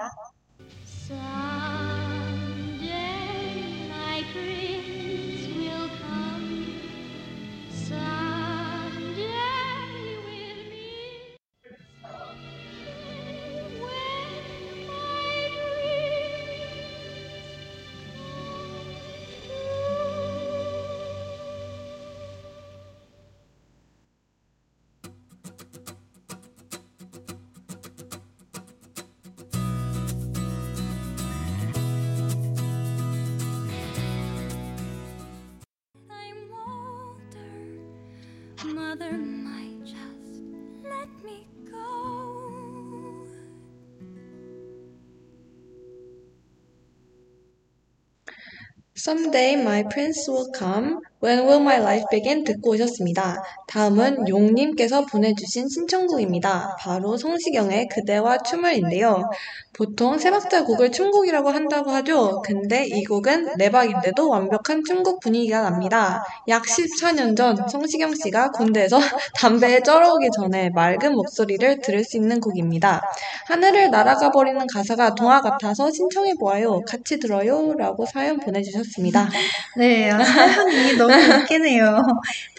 [48.95, 51.01] Someday my prince will come.
[51.25, 52.43] When will my life begin?
[52.43, 53.45] 듣고 오셨습니다.
[53.69, 56.77] 다음은 용님께서 보내주신 신청곡입니다.
[56.81, 59.31] 바로 성시경의 그대와 춤을인데요.
[59.73, 62.43] 보통 세 박자 곡을 춤곡이라고 한다고 하죠.
[62.45, 66.25] 근데 이 곡은 네 박인데도 완벽한 춤곡 분위기가 납니다.
[66.49, 68.99] 약 14년 전 성시경 씨가 군대에서
[69.39, 73.01] 담배에 쩔어오기 전에 맑은 목소리를 들을 수 있는 곡입니다.
[73.47, 76.81] 하늘을 날아가 버리는 가사가 동화 같아서 신청해 보아요.
[76.87, 77.75] 같이 들어요.
[77.79, 79.31] 라고 사연 보내주셨습니다.
[79.79, 82.03] 네, 아, 사연이 너무 웃기네요.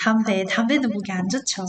[0.01, 1.65] 담배, 담배는 목이 안 좋죠.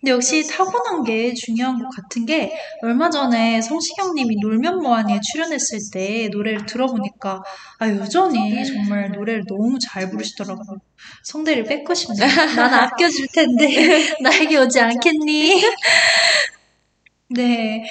[0.00, 5.78] 근데 역시 타고난 게 중요한 것 같은 게 얼마 전에 성시경 님이 놀면 뭐하니에 출연했을
[5.92, 7.42] 때 노래를 들어보니까
[7.80, 10.78] 아, 여전히 정말 노래를 너무 잘 부르시더라고요.
[11.24, 12.28] 성대를 뺏고 싶네요.
[12.56, 13.66] 난 아껴줄 텐데
[14.22, 15.62] 나에게 오지 않겠니?
[17.30, 17.84] 네.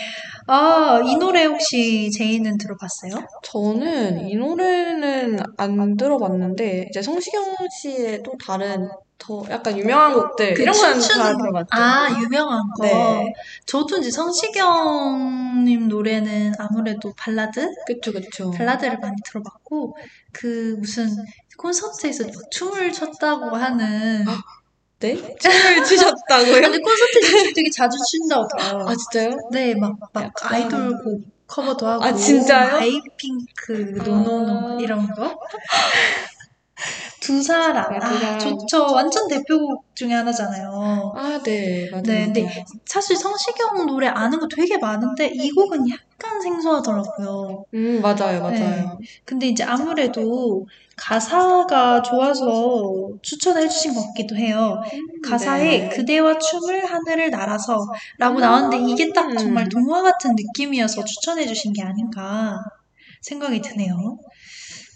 [0.48, 3.12] 아, 이 노래 혹시 제이는 들어봤어요?
[3.44, 10.62] 저는 이 노래는 안 들어봤는데 이제 성시경 씨의 또 다른 더 약간 유명한 곡들 그
[10.62, 11.38] 이런 건 춤추는 다 거.
[11.40, 11.68] 들어봤죠.
[11.72, 12.84] 아, 유명한 거.
[12.84, 13.34] 네.
[13.66, 17.68] 저도 이제 성시경님 노래는 아무래도 발라드?
[17.88, 18.52] 그쵸 그쵸.
[18.52, 19.98] 발라드를 많이 들어봤고,
[20.32, 21.10] 그 무슨
[21.58, 24.24] 콘서트에서 막 춤을 췄다고 하는.
[25.00, 25.16] 네?
[25.16, 26.62] 춤을 추셨다고요?
[26.62, 28.86] 근데 콘서트에서 되게 자주 춘다고 들어요.
[28.88, 29.32] 아 진짜요?
[29.52, 32.04] 네, 막, 막 약간- 아이돌 곡 커버도 하고.
[32.04, 32.76] 아, 진짜요?
[32.78, 33.72] 아이핑크,
[34.04, 35.40] 노노노, 이런 거.
[37.22, 37.92] 두 사람.
[37.92, 38.40] 네, 두 아, 사람.
[38.40, 38.94] 좋죠.
[38.94, 41.14] 완전 대표곡 중에 하나잖아요.
[41.16, 42.04] 아 네 맞아요.
[42.04, 42.66] 네, 근데.
[42.86, 47.66] 사실 성시경 노래 아는 거 되게 많은데 이 곡은 약간 생소하더라고요.
[47.74, 48.98] 음 맞아요 맞아요.
[49.26, 50.66] 근데 이제 아무래도
[50.98, 54.82] 가사가 좋아서 추천해 주신 것 같기도 해요.
[55.24, 55.90] 가사에 네.
[55.90, 57.78] 그대와 춤을 하늘을 날아서
[58.18, 59.70] 라고 나왔는데 이게 딱 정말 음.
[59.70, 62.58] 동화 같은 느낌이어서 추천해 주신 게 아닌가
[63.22, 64.18] 생각이 드네요.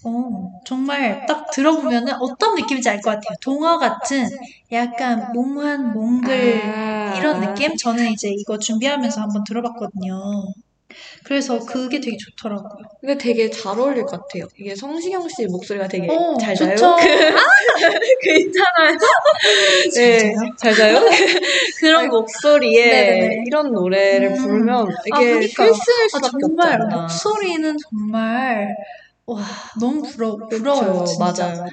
[0.03, 3.35] 어, 정말 딱 들어보면 은 어떤 느낌인지 알 것 같아요.
[3.41, 4.27] 동화 같은
[4.71, 7.39] 약간 몽환, 몽글 아, 이런 아.
[7.47, 7.75] 느낌?
[7.77, 10.15] 저는 이제 이거 준비하면서 한번 들어봤거든요.
[11.23, 12.69] 그래서 그게 되게 좋더라고요.
[12.99, 14.47] 근데 되게 잘 어울릴 것 같아요.
[14.57, 16.75] 이게 성시경 씨 목소리가 되게 어, 잘 자요.
[16.75, 16.95] 좋죠.
[18.21, 18.97] 그 있잖아요.
[19.95, 20.33] 네?
[20.57, 20.99] 잘 자요?
[21.79, 23.43] 그런 목소리에 네네네.
[23.47, 24.35] 이런 노래를 음.
[24.35, 25.39] 부르면 아, 이게.
[25.39, 26.95] 필수일 아, 수밖에 없지 정말 않나.
[27.01, 28.67] 목소리는 정말
[29.25, 29.39] 와
[29.79, 31.23] 너무 부러 부러워요 진짜.
[31.45, 31.65] 맞아요.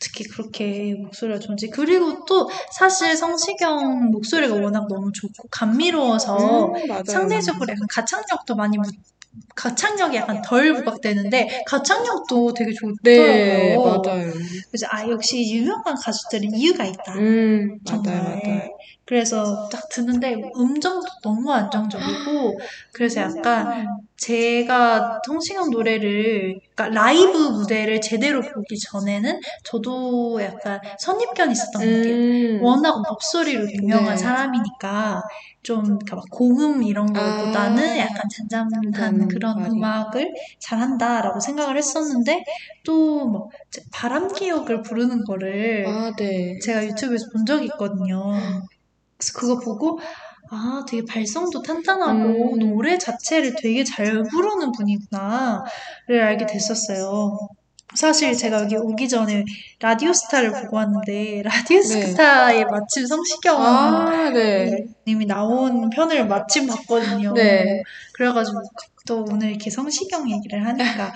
[0.00, 1.68] 어떻게 그렇게 목소리가 좋은지.
[1.68, 7.04] 그리고 또 사실 성시경 목소리가 워낙 너무 좋고 감미로워서 음.
[7.04, 8.86] 상대적으로 약간 가창력도 많이 묻,
[9.54, 13.02] 가창력이 약간 덜 부각되는데 가창력도 되게 좋더라고요.
[13.04, 14.32] 네, 맞아요.
[14.70, 17.14] 그래서 아 역시 유명한 가수들은 이유가 있다.
[17.16, 17.78] 음.
[17.84, 18.68] 맞아요, 맞아요.
[19.10, 22.60] 그래서 딱 듣는데 음정도 너무 안정적이고
[22.94, 31.82] 그래서 약간 제가 성시경 노래를 그러니까 라이브 무대를 제대로 보기 전에는 저도 약간 선입견이 있었던
[31.82, 32.14] 것 같아요.
[32.14, 34.16] 음, 워낙 목소리로 유명한 네.
[34.16, 35.22] 사람이니까
[35.64, 37.98] 좀 그러니까 막 고음 이런 거보다는 아.
[37.98, 38.70] 약간 잔잔한
[39.22, 39.72] 음, 그런 맞아요.
[39.72, 42.44] 음악을 잘한다라고 생각을 했었는데
[42.84, 43.50] 또뭐
[43.92, 46.60] 바람기역을 부르는 거를 아, 네.
[46.60, 48.34] 제가 유튜브에서 본 적이 있거든요.
[49.20, 50.00] 그래서 그거 보고
[50.50, 52.58] 아 되게 발성도 탄탄하고 음.
[52.58, 57.38] 노래 자체를 되게 잘 부르는 분이구나를 알게 됐었어요.
[57.94, 59.44] 사실 제가 여기 오기 전에
[59.80, 63.66] 라디오스타를 보고 왔는데 라디오스타에 마침 성시경 네.
[63.66, 64.84] 아, 네.
[65.06, 67.32] 님이 나온 편을 마침 봤거든요.
[67.34, 67.82] 네.
[68.14, 68.58] 그래가지고
[69.06, 71.12] 또 오늘 이렇게 성시경 얘기를 하니까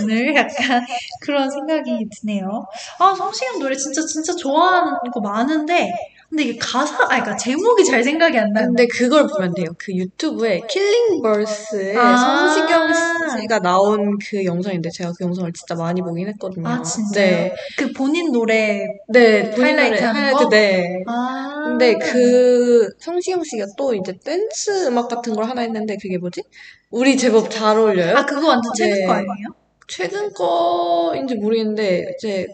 [0.00, 0.86] 오늘 약간
[1.20, 2.66] 그런 생각이 드네요.
[2.98, 5.92] 아 성시경 노래 진짜 진짜 좋아하는 거 많은데
[6.28, 8.66] 근데 이게 가사 아 그러니까 제목이 잘 생각이 안 나요.
[8.66, 9.66] 근데 그걸 보면 돼요.
[9.78, 12.16] 그 유튜브에 킬링버스에 아.
[12.16, 16.68] 성시경 씨가 나온 그 영상인데 제가 그 영상을 진짜 많이 보긴 했거든요.
[16.68, 17.30] 아 진짜요?
[17.30, 17.54] 네.
[17.78, 20.48] 그 본인 노래 네, 본인 하이라이트 노래 하이라이트, 거?
[20.50, 21.02] 네.
[21.06, 26.42] 아 근데 그 성시경 씨가 또 이제 댄스 음악 같은 걸 하나 했는데 그게 뭐지?
[26.90, 28.14] 우리 제법 잘 어울려요.
[28.16, 29.06] 아 그거 완전 최근 네.
[29.06, 29.48] 거 아니에요?
[29.86, 32.46] 최근 거인지 모르겠는데 이제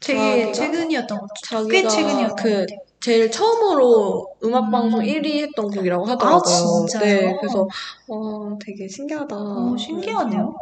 [0.00, 1.66] 되게 자기가- 최근이었던 것 같아요.
[1.68, 2.91] 꽤 최근이었던 그 것 같아요.
[3.02, 5.04] 제일 처음으로 음악 방송 음.
[5.04, 6.38] 1위 했던 곡이라고 하더라고요.
[6.38, 7.20] 아, 진짜요?
[7.20, 7.66] 네, 그래서
[8.08, 9.36] 어 되게 신기하다.
[9.36, 10.54] 오, 신기하네요.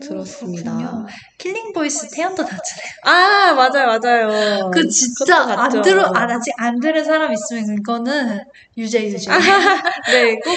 [0.00, 0.76] 들었습니다.
[0.76, 1.06] 그렇군요.
[1.38, 2.62] Killing Voice 태연도 나잖아요.
[3.04, 4.70] 아 맞아요 맞아요.
[4.70, 5.82] 그 진짜 안.
[5.82, 8.38] 들어 아, 아직 안 들은 사람 있으면 이거는
[8.76, 9.30] 유재 유재
[10.12, 10.56] 네, 꼭꼭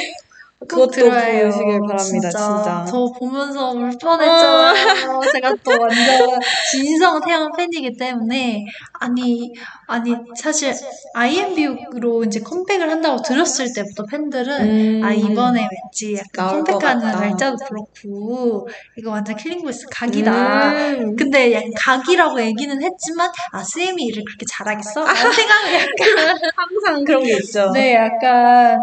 [0.67, 2.85] 그것도 들어야 보시길 바랍니다, 진짜.
[2.87, 5.21] 저 보면서 울 뻔했잖아요.
[5.33, 6.39] 제가 또 완전
[6.71, 8.63] 진성 태연 팬이기 때문에
[8.99, 9.51] 아니
[9.87, 10.73] 아니 사실
[11.15, 15.03] INVU로 이제 컴백을 한다고 들었을 때부터 팬들은 음.
[15.03, 17.11] 아 이번에 왠지 약간 컴백하는.
[17.11, 20.71] 날짜도 그렇고 이거 완전 Killing Voice 각이다.
[20.71, 21.15] 음.
[21.15, 25.03] 근데 약간 각이라고 얘기는 했지만 아 SM이 일을 그렇게 잘하겠어?
[25.03, 27.71] 라는 생각을 약간 항상 그런 게 있죠.
[27.71, 28.77] 네 약간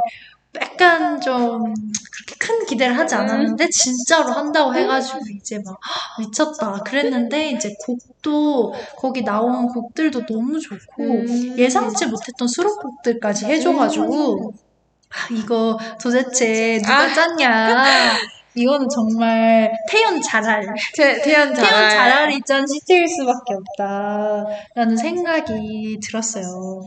[0.57, 1.63] 약간 좀
[2.13, 8.75] 그렇게 큰 기대를 하지 않았는데 진짜로 한다고 해가지고 이제 막 "헉, 미쳤다 그랬는데 이제 곡도
[8.97, 11.59] 거기 나온 곡들도 너무 좋고 음.
[11.59, 14.53] 예상치 못했던 수록곡들까지 해줘가지고
[15.11, 17.15] 아, 이거 도대체 누가 아.
[17.15, 17.75] 짰냐
[18.55, 21.65] 이거는 정말 태연 잘할 태, 태연 잘.
[21.65, 26.83] 태연 잘알이 짠 시트일 수밖에 없다라는 생각이 들었어요.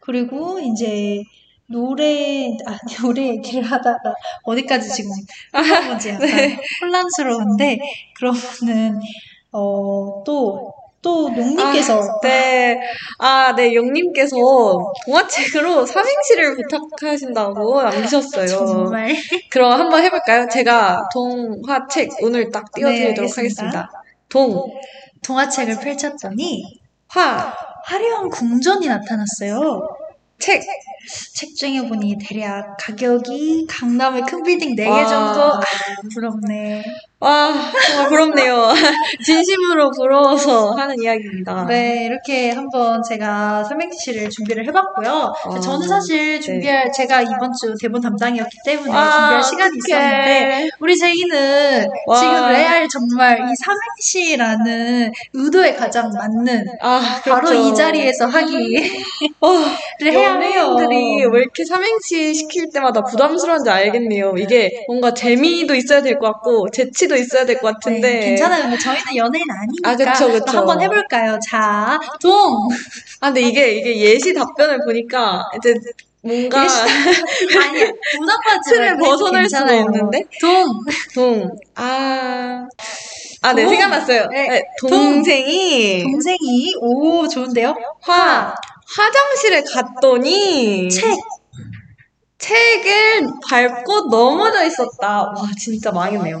[0.00, 1.22] 그리고 이제
[1.70, 5.10] 노래 아 노래 얘기를 하다가 어디까지 지금
[5.52, 6.28] 흘러보지 약간
[6.82, 7.78] 혼란스러운데
[8.18, 9.00] 그러면은
[9.52, 12.78] 어 또 또 농님께서 네.
[13.18, 13.74] 아, 네.
[13.74, 14.36] 영님께서
[15.06, 18.46] 동화책으로 삼행시를 부탁하신다고 남기셨어요.
[18.46, 19.14] 정말
[19.50, 20.46] 그럼 한번 해볼까요?
[20.48, 23.34] 제가 동화책 오늘 딱 띄워드리도록 네.
[23.34, 23.90] 하겠습니다.
[24.28, 24.66] 동,
[25.24, 26.62] 동화책을 펼쳤더니
[27.08, 27.54] 화,
[27.84, 29.80] 화려한 궁전이 나타났어요.
[30.40, 30.62] 책.
[31.34, 35.06] 책 중에 보니 대략 가격이 강남의 큰 빌딩 4개 와.
[35.06, 35.60] 정도 아,
[36.12, 36.82] 부럽네.
[37.22, 37.52] 와,
[37.86, 38.72] 정말 부럽네요.
[39.26, 41.66] 진심으로 부러워서 하는 이야기입니다.
[41.66, 45.30] 네, 이렇게 한번 제가 삼행시를 준비를 해봤고요.
[45.44, 49.98] 아, 저는 사실 준비할, 제가 이번 주 대본 담당이었기 때문에 준비할 시간이 어떡해.
[49.98, 52.16] 있었는데, 우리 제이는 와.
[52.18, 57.68] 지금 레알 정말 이 삼행시라는 의도에 가장 맞는 아, 바로 그렇죠.
[57.68, 58.28] 이 자리에서
[59.40, 59.50] 와,
[60.02, 60.76] 해야 해요.
[60.80, 64.34] 연예인들이 왜 이렇게 삼행시 시킬 때마다 부담스러운지 알겠네요.
[64.38, 68.00] 이게 뭔가 재미도 있어야 될 것 같고, 재치 도 있어야 될 것 같은데.
[68.20, 68.78] 네, 괜찮아요.
[68.78, 70.44] 저희는 연예인 아니니까 아, 그쵸, 그쵸.
[70.44, 71.38] 또 한번 해볼까요?
[71.44, 72.68] 자, 동!
[73.20, 75.74] 아, 근데 이게, 이게 예시 답변을 보니까, 이제
[76.22, 77.86] 뭔가, 아니야.
[78.16, 79.62] 부담받지 틀을 벗어날 수가.
[79.82, 80.24] 없는데?
[80.40, 80.72] 동!
[81.14, 82.66] 동, 아,
[83.42, 83.70] 아, 네, 동.
[83.70, 84.28] 생각났어요.
[84.30, 87.74] 네, 네, 동생이 동생이 오 좋은데요?
[88.02, 88.54] 화,
[88.96, 91.16] 화장실에 갔더니, 책
[92.40, 95.22] 책을 밟고 넘어져 있었다.
[95.22, 96.38] 와, 진짜 망했네요.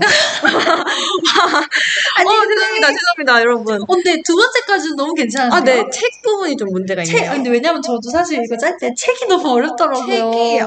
[2.16, 3.82] 아니 어, 죄송합니다, 죄송합니다, 여러분.
[3.82, 5.56] 어, 근데 두 번째까지는 너무 괜찮은데요?
[5.56, 7.30] 아, 네, 책 부분이 좀 문제가 책 있네요.
[7.30, 10.32] 아니, 근데 왜냐면 저도 사실 이거 짤 때 책이 너무 어렵더라고요.
[10.32, 10.60] 책이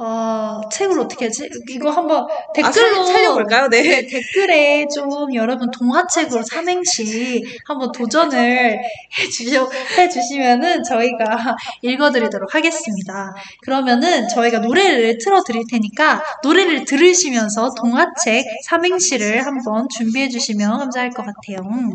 [0.00, 1.48] 어, 책을 어떻게 하지?
[1.68, 3.68] 이거 한번 아, 댓글로 살- 살려볼까요?
[3.68, 3.82] 네.
[3.82, 8.78] 네, 댓글에 좀 여러분 동화책으로 삼행시 한번 도전을
[9.18, 13.34] 해주셔, 해주시면은 저희가 읽어드리도록 하겠습니다.
[13.64, 21.58] 그러면은 저희가 노래를 틀어드릴 테니까 노래를 들으시면서 동화책 삼행시를 한번 준비해주시면 감사할 것 같아요.
[21.72, 21.90] 음.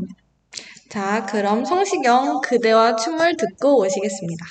[0.89, 4.45] 자, 그럼 성시경 그대와 춤을 듣고 오시겠습니다.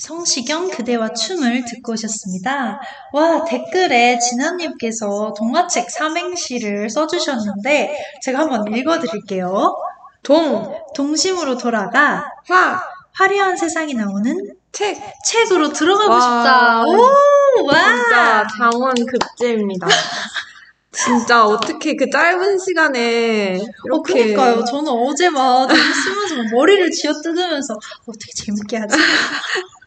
[0.00, 2.80] 성시경 그대와 춤을 듣고 오셨습니다.
[3.12, 9.76] 와, 댓글에 진아님께서 동화책 삼행시를 써주셨는데, 제가 한번 읽어드릴게요.
[10.22, 12.82] 동, 동심으로 돌아가 화,
[13.12, 14.96] 화려한 세상이 나오는 책.
[15.24, 16.20] 책으로 들어가고 와.
[16.20, 16.84] 싶다.
[16.84, 17.94] 오, 와!
[17.94, 19.86] 진짜 장원 급제입니다.
[20.92, 24.64] 진짜 어떻게 그 짧은 시간에 어, 이렇게 그니까요.
[24.64, 27.74] 저는 어제 막 너무 쓰면서 막 머리를 쥐어뜯으면서
[28.06, 28.96] 어떻게 재밌게 하지?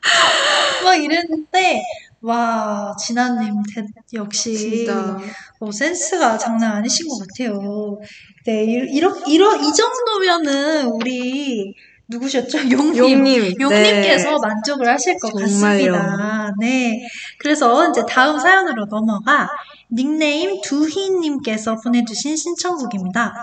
[0.83, 1.81] 막 이랬는데,
[2.21, 4.55] 와, 진아님, 대- 역시.
[4.57, 5.17] 진짜
[5.59, 7.97] 어, 센스가 장난 아니신 것 같아요.
[8.45, 11.73] 네, 이, 이러, 이러, 이 정도면은 우리
[12.07, 12.57] 누구셨죠?
[12.71, 12.97] 용님.
[12.97, 13.61] 용님.
[13.61, 14.37] 용님께서 네.
[14.41, 15.91] 만족을 하실 것 정말요.
[15.93, 16.51] 같습니다.
[16.59, 16.99] 네.
[17.39, 19.49] 그래서 이제 다음 사연으로 넘어가
[19.91, 23.33] 닉네임 두희님께서 보내주신 신청곡입니다.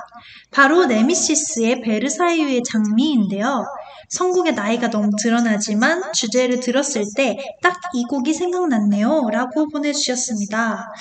[0.50, 3.64] 바로 네미시스의 베르사유의 장미인데요.
[4.10, 9.30] 선곡의 나이가 너무 드러나지만 주제를 들었을 때 딱 이 곡이 생각났네요.
[9.32, 10.92] 라고 보내주셨습니다.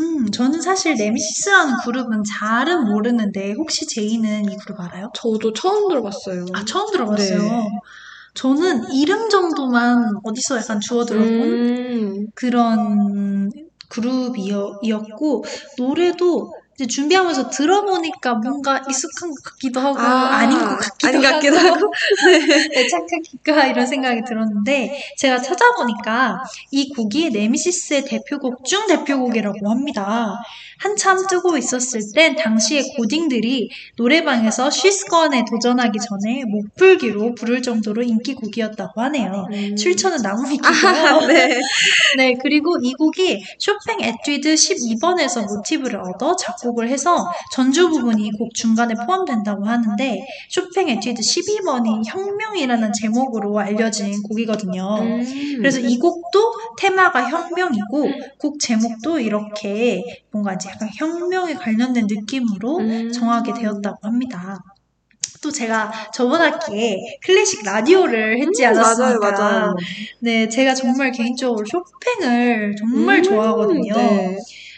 [0.00, 5.10] 음, 저는 사실 네미시스라는 그룹은 잘은 모르는데 혹시 제이는 이 그룹 알아요?
[5.14, 6.44] 저도 처음 들어봤어요.
[6.52, 7.38] 아, 처음 들어봤어요.
[7.42, 7.62] 네.
[8.34, 13.50] 저는 이름 정도만 어디서 약간 주워 들어본 음, 그런
[13.88, 15.44] 그룹이었고,
[15.78, 21.28] 노래도 이제 준비하면서 들어보니까 뭔가 익숙한 것 같기도 하고, 아, 아, 닌것 같기도 아닌 것
[21.28, 21.92] 같기도 하고, 하고.
[22.74, 30.36] 네, 착각일까 이런 생각이 들었는데, 제가 찾아보니까 이 곡이 네미시스의 대표곡 중 대표곡이라고 합니다.
[30.78, 39.46] 한참 뜨고 있었을 땐 당시의 고딩들이 노래방에서 쉬스건에 도전하기 전에 목불기로 부를 정도로 인기곡이었다고 하네요.
[39.52, 39.76] 음.
[39.76, 41.26] 출처는 나무위키고요.
[41.28, 41.60] 네.
[42.16, 48.94] 네, 그리고 이 곡이 쇼팽 에뛰드 12번에서 모티브를 얻어 작곡을 해서 전주 부분이 이곡 중간에
[49.06, 54.98] 포함된다고 하는데 쇼팽 에뛰드 12번이 혁명이라는 제목으로 알려진 곡이거든요.
[55.00, 55.56] 음.
[55.58, 58.08] 그래서 이 곡도 테마가 혁명이고
[58.38, 63.12] 곡 제목도 이렇게 뭔가 이제 약간 혁명에 관련된 느낌으로 음.
[63.12, 64.58] 정하게 되었다고 합니다.
[65.42, 69.16] 또 제가 저번 학기에 클래식 라디오를 했지 않았습니까?
[69.16, 69.74] 음, 맞아요, 맞아요.
[70.20, 73.94] 네, 제가 정말 개인적으로 쇼팽을 정말 음, 좋아하거든요.
[73.94, 74.36] 네.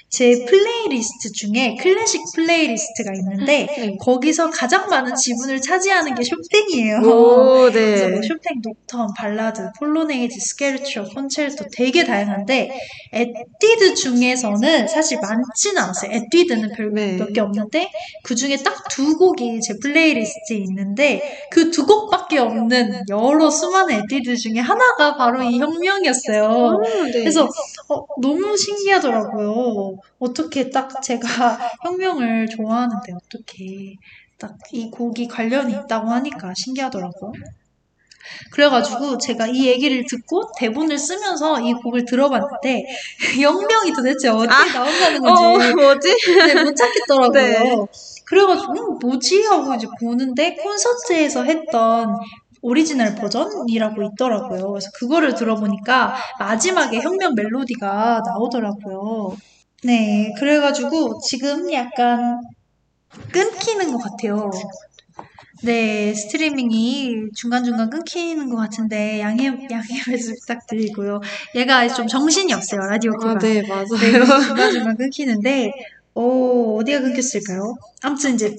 [0.09, 3.97] 제 플레이리스트 중에 클래식 playlist가 있는데 네.
[4.01, 6.99] 거기서 가장 많은 지분을 차지하는 게 쇼팽이에요.
[6.99, 8.13] 오, 그래서 네.
[8.13, 12.71] 뭐 쇼팽 녹턴, 발라드, 폴로네이즈, 스케르초, 콘체르토 되게 다양한데
[13.13, 16.13] 에뛰드 중에서는 사실 많지는 않았어요.
[16.13, 17.17] 에뛰드는 별 네.
[17.17, 17.91] 몇개 없는데
[18.23, 24.37] 그 중에 딱 두 곡이 제 playlist에 있는데 그 두 곡밖에 없는 여러 수많은 에뛰드
[24.37, 26.45] 중에 하나가 바로 이 혁명이었어요.
[26.45, 27.13] 아, 네.
[27.13, 27.47] 그래서
[27.89, 29.96] 어, 너무 신기하더라고요.
[30.19, 33.95] 어떻게 딱 제가 혁명을 좋아하는데 어떻게
[34.39, 37.33] 딱 이 곡이 관련이 있다고 하니까 신기하더라고요.
[38.51, 42.85] 그래가지고 제가 이 얘기를 듣고 대본을 쓰면서 이 곡을 들어봤는데
[43.41, 46.17] 혁명이 도대체 어디에 아, 나온다는 어, 건지 뭐지?
[46.47, 47.31] 네, 못 찾겠더라고요.
[47.33, 47.77] 네.
[48.25, 52.19] 그래가지고 음, 뭐지 하고 이제 보는데 콘서트에서 했던
[52.63, 54.73] 오리지널 버전이라고 있더라고요.
[54.73, 59.37] 그래서 그거를 들어보니까 마지막에 혁명 멜로디가 나오더라고요.
[59.85, 62.41] 네, 그래가지고 지금 약간
[63.31, 64.51] 끊기는 것 같아요.
[65.63, 71.21] 네, 스트리밍이 중간중간 끊기는 것 같은데 양해, 양해 말씀 부탁드리고요.
[71.55, 73.31] 얘가 좀 정신이 없어요, 라디오가.
[73.31, 73.87] 아, 네, 네, 맞아요.
[74.47, 75.71] 중간중간 끊기는데,
[76.15, 77.75] 어, 어디가 끊겼을까요?
[78.03, 78.55] 아무튼 이제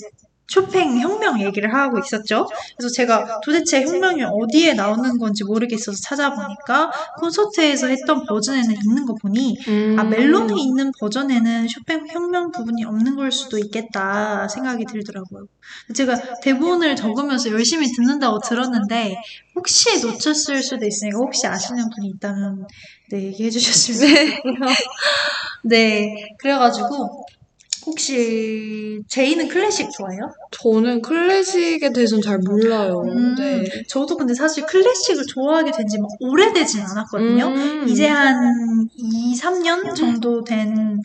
[0.48, 2.48] 쇼팽 혁명 얘기를 하고 있었죠.
[2.78, 9.58] 그래서 제가 도대체 혁명이 어디에 나오는 건지 모르겠어서 찾아보니까 콘서트에서 했던 버전에는 있는 거 보니
[9.98, 10.10] 아, 음.
[10.10, 15.48] 멜론이 있는 버전에는 쇼팽 혁명 부분이 없는 걸 수도 있겠다 생각이 들더라고요.
[15.94, 19.18] 제가 대본을 적으면서 열심히 듣는다고 들었는데
[19.56, 22.66] 혹시 놓쳤을 수도 있으니까 혹시 아시는 분이 있다면
[23.10, 24.54] 네, 얘기해 주셨으면 좋겠고요.
[25.64, 27.26] 네, 그래가지고
[27.88, 30.30] 혹시 제이는 클래식 좋아해요?
[30.52, 33.02] 저는 클래식에 대해서는 잘 몰라요.
[33.06, 33.64] 음, 네.
[33.88, 37.48] 저도 근데 사실 클래식을 좋아하게 된지막 오래되진 않았거든요.
[37.48, 37.88] 음.
[37.88, 41.02] 이제 한 2, 3년 정도 된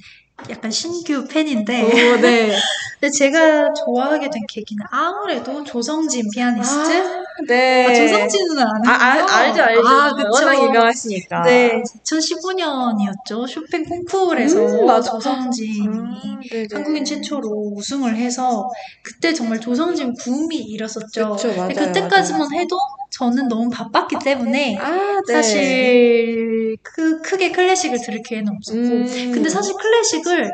[0.51, 2.53] 약간 신규 팬인데 오, 네.
[3.01, 7.87] 근데 제가 좋아하게 된 계기는 아무래도 조성진 피아니스트 아, 네.
[7.89, 9.35] 아, 조성진 누나 아는 아, 알, 거죠?
[9.35, 9.89] 알죠, 알죠.
[9.89, 10.29] 아, 그쵸.
[10.31, 11.43] 워낙 유명하시니까.
[11.43, 13.49] 네, 2015년이었죠.
[13.49, 15.03] 쇼팽 콩쿠르에서 음.
[15.03, 16.69] 조성진이 음, 네네.
[16.73, 18.69] 한국인 최초로 우승을 해서
[19.03, 21.33] 그때 정말 조성진 붐이 일었었죠.
[21.33, 22.77] 그쵸, 맞아요, 그때까지만 해도
[23.13, 25.33] 저는 너무 바빴기 때문에 아, 네.
[25.35, 29.33] 사실 그 크게 클래식을 들을 기회는 없었고 음.
[29.33, 30.51] 근데 사실 클래식을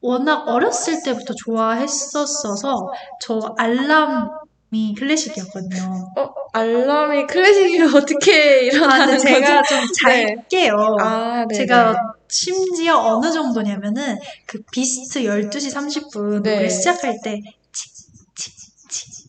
[0.00, 6.12] 워낙 어렸을 때부터 좋아했었어서 저 알람이 클래식이었거든요.
[6.16, 9.74] 어, 알람이 클래식이면 어떻게 아, 일어나는 근데 제가 거죠?
[9.74, 10.96] 좀 잘게요.
[11.00, 11.56] 아, 네.
[11.56, 11.96] 제가
[12.28, 14.16] 심지어 어느 정도냐면은
[14.46, 16.54] 그 비스트 12시 30분 네.
[16.56, 17.40] 노래 시작할 때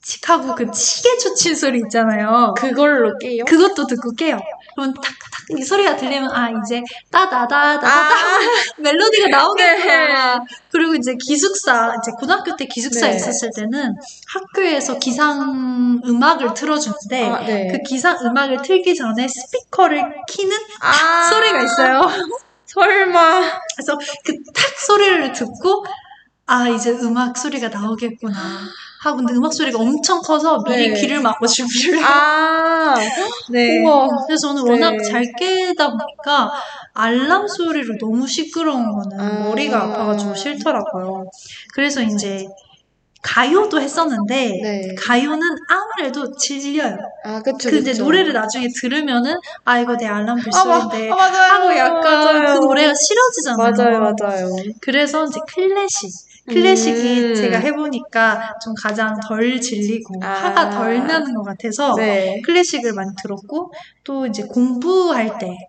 [0.09, 2.53] 칙칙칙칙 하고 그 시계 초침 소리 있잖아요.
[2.57, 3.45] 그걸로 깨요?
[3.45, 4.39] 그것도 듣고 깨요.
[4.75, 5.19] 그러면 탁탁
[5.57, 6.81] 이 소리가 들리면 아 이제
[7.11, 8.39] 따다다다다 아,
[8.79, 10.37] 멜로디가 나오겠구나.
[10.39, 10.45] 네.
[10.71, 13.15] 그리고 이제 기숙사 이제 고등학교 때 기숙사에 네.
[13.17, 13.93] 있었을 때는
[14.33, 17.67] 학교에서 기상 음악을 틀어주는데 아, 네.
[17.71, 22.01] 그 기상 음악을 틀기 전에 스피커를 키는 아, 소리가 있어요.
[22.65, 23.41] 설마.
[23.75, 25.85] 그래서 그 탁 소리를 듣고
[26.45, 28.39] 아 이제 음악 소리가 나오겠구나
[29.01, 30.99] 하고 근데 음악 소리가 엄청 커서 미리 네.
[30.99, 32.01] 귀를 막고 해요.
[32.05, 32.95] 아,
[33.49, 33.79] 네.
[33.81, 34.07] 우와.
[34.27, 34.71] 그래서 저는 네.
[34.71, 36.51] 워낙 잘 깨다 보니까
[36.93, 39.29] 알람 소리를 너무 시끄러운 거는 아.
[39.45, 41.29] 머리가 아파가지고 싫더라고요.
[41.73, 42.45] 그래서 이제
[43.21, 44.95] 가요도 했었는데 네.
[44.97, 46.97] 가요는 아무래도 질려요.
[47.25, 48.03] 아, 그쵸, 근데 그쵸.
[48.03, 49.35] 노래를 나중에 들으면은
[49.65, 50.41] 아 이거 내 알람 아, 마-
[50.89, 51.51] 벨소리인데 아, 맞아요.
[51.53, 52.59] 하고 약간 맞아요.
[52.59, 53.71] 그 노래가 싫어지잖아요.
[53.71, 54.49] 맞아요, 맞아요.
[54.81, 56.09] 그래서 이제 클래식.
[56.49, 57.35] 클래식이 음.
[57.35, 60.27] 제가 해보니까 좀 가장 덜 질리고 아.
[60.27, 62.41] 화가 덜 나는 것 같아서 네.
[62.41, 63.71] 클래식을 많이 들었고
[64.03, 65.68] 또 이제 공부할 때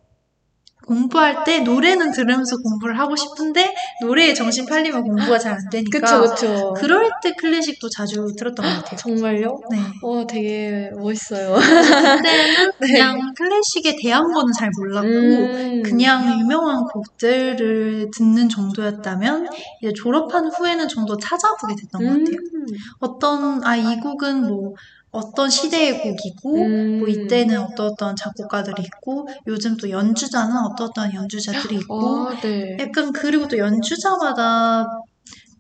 [0.91, 3.73] 공부할 때 노래는 들으면서 공부를 하고 싶은데
[4.03, 6.75] 노래에 정신 팔리면 공부가 잘 안 되니까 그쵸, 그쵸.
[6.77, 8.97] 그럴 때 클래식도 자주 들었던 것 같아요.
[8.99, 9.61] 정말요?
[9.71, 9.79] 네.
[10.03, 11.55] 와, 되게 멋있어요.
[11.55, 15.83] 그때는 그냥 클래식에 대한 거는 잘 몰랐고 음.
[15.83, 19.49] 그냥 유명한 곡들을 듣는 정도였다면
[19.83, 22.37] 이제 졸업한 후에는 좀 더 찾아보게 됐던 것 같아요.
[22.55, 22.67] 음.
[23.01, 24.75] 어떤 아 이 곡은 뭐
[25.13, 26.99] 어떤 시대의 곡이고 음.
[27.01, 32.77] 뭐 이때는 어떤 어떤 작곡가들이 있고 요즘 또 연주자는 어떤 어떤 연주자들이 있고 아, 네.
[32.79, 34.87] 약간 그리고 또 연주자마다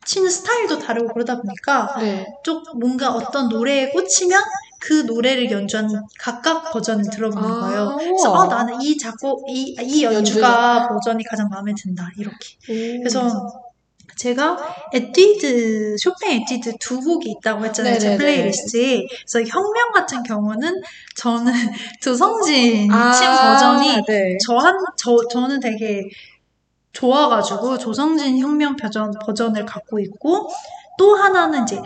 [0.04, 2.26] 치는 스타일도 다르고 그러다 보니까 네.
[2.44, 4.40] 좀 뭔가 어떤 노래에 꽂히면
[4.80, 5.88] 그 노래를 연주한
[6.18, 7.96] 각각 버전을 들어보는 아, 거예요.
[7.98, 8.32] 그래서.
[8.32, 12.56] 어, 나는 이 작곡 이, 이 연주가 버전이 가장 마음에 든다 이렇게.
[12.70, 13.00] 음.
[13.00, 13.69] 그래서
[14.20, 14.58] 제가
[14.92, 18.18] 에뛰드 쇼팽 에뛰드 두 곡이 있다고 했잖아요 제 네네네.
[18.18, 20.82] playlist에 그래서 혁명 같은 경우는
[21.16, 21.52] 저는
[22.02, 24.36] 조성진 아, 친 버전이 네.
[24.44, 26.02] 저한 저 저는 되게
[26.92, 30.50] 좋아가지고 조성진 혁명 버전 버전을 갖고 있고
[30.98, 31.80] 또 하나는 이제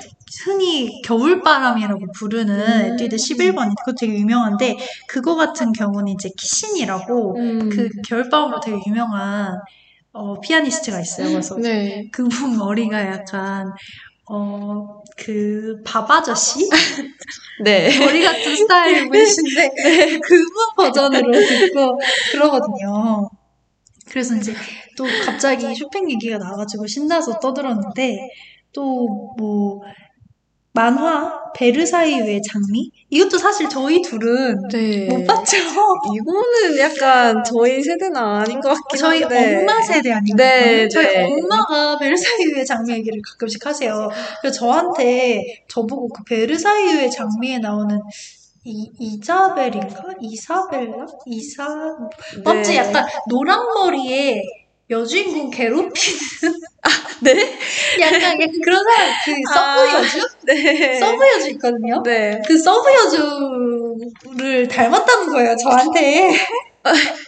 [0.44, 2.94] 흔히 겨울바람이라고 부르는 음.
[2.94, 4.76] 에뛰드 11번 그거 되게 유명한데
[5.06, 7.68] 그거 같은 경우는 이제 키신이라고 음.
[7.68, 9.60] 그 겨울바람으로 되게 유명한
[10.14, 11.28] 어, 피아니스트가 있어요.
[11.28, 12.08] 그래서 네.
[12.12, 13.72] 그분 머리가 약간
[14.26, 16.68] 어, 그, 밥아저씨?
[17.62, 17.98] 네.
[17.98, 19.70] 머리 같은 스타일 분이신데,
[20.24, 21.98] 그분 버전으로 듣고
[22.32, 23.28] 그러거든요.
[24.08, 24.54] 그래서 이제
[24.96, 28.16] 또 갑자기 쇼팽 얘기가 나와가지고 신나서 떠들었는데,
[28.72, 29.82] 또 뭐,
[30.74, 32.90] 만화, 베르사유의 장미?
[33.08, 35.06] 이것도 사실 저희 둘은 네.
[35.06, 35.56] 못 봤죠?
[35.56, 39.60] 이거는 약간 저희 세대는 아닌 것 같긴 저희 한데.
[39.60, 40.36] 엄마 세대 아닌가요?
[40.36, 41.24] 네, 저희 네.
[41.24, 44.08] 엄마가 베르사유의 장미 얘기를 가끔씩 하세요.
[44.40, 47.96] 그래서 저한테 저보고 그 베르사유의 장미에 나오는
[48.64, 50.02] 이, 이자벨인가?
[50.20, 51.06] 이사벨라?
[51.26, 51.68] 이사
[52.44, 52.76] 네.
[52.76, 54.42] 약간 노란 머리에
[54.90, 55.94] 여주인공 괴롭히는
[57.22, 57.58] 네?
[58.00, 59.98] 약간 그런 사람 그 sub 아.
[59.98, 60.28] 여주?
[60.42, 61.00] 네.
[61.00, 62.02] sub 여주 있거든요.
[62.02, 62.40] 네.
[62.46, 66.36] 그 sub 여주를 닮았다는 거예요, 저한테.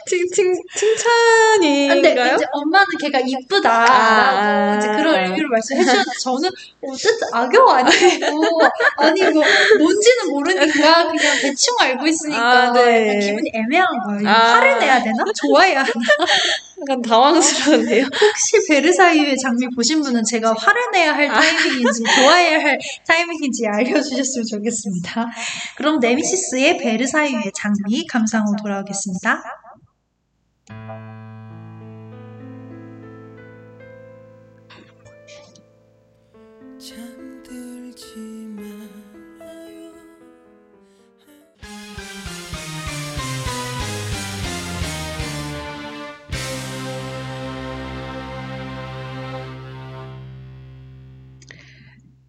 [0.06, 2.36] 칭, 칭, 근데 칭찬인가요?
[2.36, 3.86] 이제 엄마는 걔가 이쁘다.
[3.88, 4.78] 아.
[4.78, 6.50] 이제 그런 의미로 말씀해 주셨는데 저는
[6.82, 8.60] 어쨌든 악역 아니고
[8.98, 9.42] 아니 뭐
[9.78, 13.18] 뭔지는 모르니까 그냥 대충 알고 있으니까 아, 네.
[13.18, 14.28] 기분이 애매한 거예요.
[14.28, 14.54] 아.
[14.54, 15.24] 화를 내야 되나?
[15.34, 15.90] 좋아해야 하나?
[16.82, 18.04] 약간 당황스러운데요.
[18.04, 25.26] 혹시 베르사유의 장미 보신 분은 제가 화를 내야 할 타이밍인지 좋아해야 할 타이밍인지 알려주셨으면 좋겠습니다.
[25.76, 29.42] 그럼 네미시스의 베르사유의 장미 감상 후 돌아오겠습니다.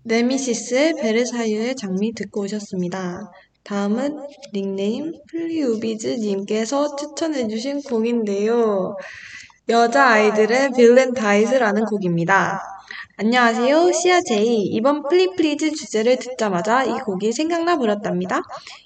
[0.07, 3.29] 네미시스의 베르사유의 장미 듣고 오셨습니다.
[3.67, 4.17] 다음은
[4.53, 8.95] 닉네임 플리우비즈님께서 추천해주신 곡인데요.
[9.67, 12.61] 여자아이들의 Villain Dies라는 곡입니다.
[13.17, 14.67] 안녕하세요, 시아 제이.
[14.67, 18.41] 이번 플리플리즈 주제를 듣자마자 이 곡이 생각나 버렸답니다.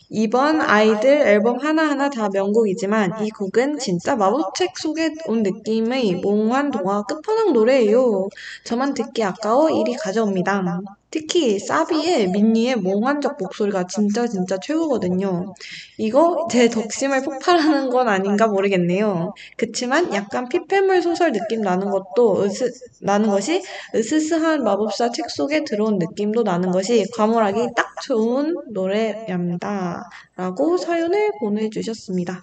[0.09, 7.03] 이번 아이들 앨범 하나하나 다 명곡이지만 이 곡은 진짜 마법책 속에 온 느낌의 몽환 동화
[7.03, 8.29] 끝판왕 노래예요.
[8.63, 10.81] 저만 듣기 아까워 이리 가져옵니다.
[11.11, 15.53] 특히 사비의 민니의 몽환적 목소리가 진짜 진짜 최고거든요.
[15.97, 19.33] 이거 제 덕심을 폭발하는 건 아닌가 모르겠네요.
[19.57, 23.61] 그치만 약간 피폐물 소설 느낌 나는 것도 으스, 나는 것이
[23.93, 30.09] 으스스한 마법사 책 속에 들어온 느낌도 나는 것이 과몰하기 딱 좋은 노래랍니다.
[30.37, 32.39] 라고 사연을 보내주셨습니다.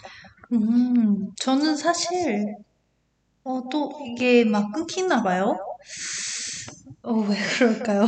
[0.52, 2.54] 음, 저는 사실,
[3.44, 5.56] 어, 또 이게 막 끊기나 봐요.
[7.08, 8.06] 어, 왜 그럴까요?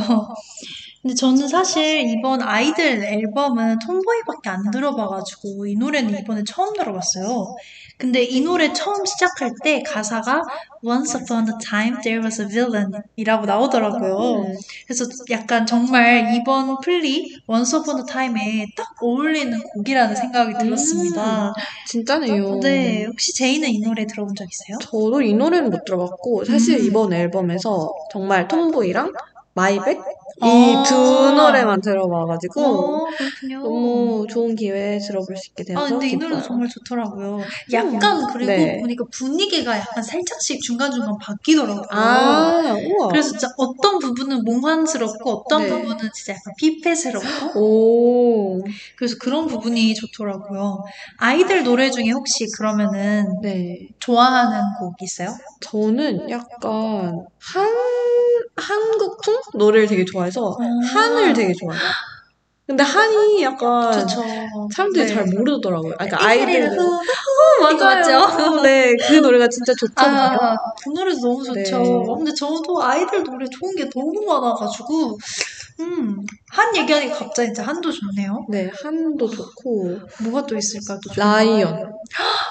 [1.01, 7.55] 근데 저는 사실 이번 아이들 앨범은 톰보이밖에 안 들어봐가지고 이 노래는 이번에 처음 들어봤어요.
[8.01, 10.41] 근데 이 노래 처음 시작할 때 가사가
[10.83, 14.41] Once upon a time there was a villain 이라고 나오더라고요.
[14.41, 14.55] 음.
[14.87, 21.53] 그래서 약간 정말 이번 플리 Once upon a time에 딱 어울리는 곡이라는 생각이 들었습니다.
[21.85, 22.59] 진짜네요.
[22.61, 24.79] 네, 혹시 제이는 이 노래 들어본 적 있어요?
[24.79, 26.85] 저도 이 노래는 못 들어봤고 사실 음.
[26.87, 29.13] 이번 앨범에서 정말 톰보이랑
[29.53, 29.99] 마이백
[30.43, 30.83] 이 아.
[30.83, 33.61] 두 노래만 들어봐가지고 어, 그렇군요.
[33.63, 36.47] 너무 좋은 기회에 들어볼 수 있게 되어서 아, 근데 이 노래도 기뻐요.
[36.47, 37.43] 정말 좋더라고요.
[37.73, 38.79] 약간 그리고 네.
[38.79, 41.83] 보니까 분위기가 약간 살짝씩 중간중간 바뀌더라고요.
[41.91, 43.07] 아, 우와.
[43.09, 45.69] 그래서 진짜 어떤 부분은 몽환스럽고 어떤 네.
[45.69, 48.63] 부분은 진짜 약간 피폐스럽고 오,
[48.97, 50.83] 그래서 그런 부분이 좋더라고요.
[51.17, 53.75] 아이들 노래 중에 혹시 그러면은 네.
[53.99, 55.35] 좋아하는 곡 있어요?
[55.61, 57.13] 저는 약간
[57.53, 57.67] 한
[58.55, 60.79] 한국풍 노래를 되게 좋아해 서 음.
[60.83, 61.81] 한을 되게 좋아해요.
[62.67, 64.23] 근데 한이 약간 좋죠.
[64.73, 65.13] 사람들이 네.
[65.13, 65.93] 잘 모르더라고요.
[65.93, 67.01] 아, 그러니까 아이들 이거
[67.61, 68.19] 맞아요.
[68.19, 68.61] 맞죠?
[68.63, 70.17] 네, 그 노래가 진짜 좋거든요.
[70.17, 71.79] 아, 그 노래도 너무 좋죠.
[71.79, 72.13] 네.
[72.15, 75.17] 근데 저도 아이들 노래 좋은 게 너무 많아가지고,
[75.81, 76.17] 음,
[76.49, 78.45] 한 얘기하니까 갑자기 이제 한도 좋네요.
[78.49, 80.97] 네, 한도 좋고 뭐가 또 있을까?
[81.03, 81.75] 또 라이언.
[81.75, 81.87] 거?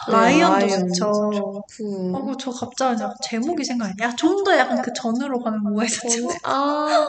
[0.08, 1.30] 네, 라이언도 라이언 좋죠.
[1.32, 2.16] 좋고.
[2.16, 6.20] 어, 저 갑자기 제목이 생각이 야, 좀더 약간 그 전으로 가면 뭐가 있었지?
[6.22, 7.08] 저는- 아,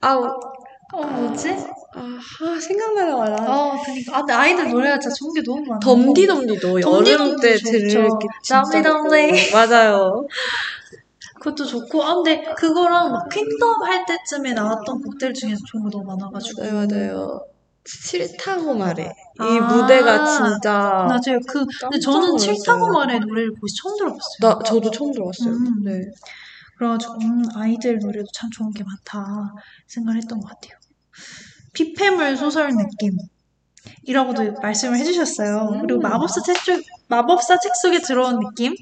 [0.00, 1.48] 아, 어, 뭐지?
[1.50, 3.36] 아, 아, 생각나는 말 나.
[3.48, 4.16] 어, 그니까.
[4.16, 5.80] 아, 근데 아이들 노래가 진짜 좋은 게 너무 많아.
[5.80, 8.08] 덤디덤디도 여름 때 들을.
[8.08, 9.44] 게 진짜 덤디덤디.
[9.50, 9.56] 좋고.
[9.56, 10.26] 맞아요.
[11.40, 16.04] 그것도 좋고, 아, 근데 그거랑 막 퀸덤 할 때쯤에 나왔던 곡들 중에서 좋은 거 너무
[16.04, 16.62] 많아가지고.
[16.62, 17.40] 맞아요, 맞아요.
[17.86, 19.04] 싫다고 말해.
[19.04, 20.70] 이 아, 무대가 진짜
[21.06, 21.38] 맞아요.
[21.46, 22.54] 그, 근데 저는 놀랐어요.
[22.54, 24.38] 칠타고 말의 노래를 거기서 처음 들어봤어요.
[24.40, 25.50] 나 저도 처음 들어봤어요.
[25.52, 25.82] 음.
[25.84, 26.00] 네.
[26.78, 29.52] 그래가지고, 음, 아이들 노래도 참 좋은 게 많다
[29.86, 30.76] 생각을 했던 것 같아요.
[31.72, 33.16] 피폐물 소설 느낌.
[34.04, 35.68] 이라고도 말씀을 해주셨어요.
[35.72, 35.80] 음.
[35.82, 38.74] 그리고 마법사 책 속, 마법사 책 속에 들어온 느낌?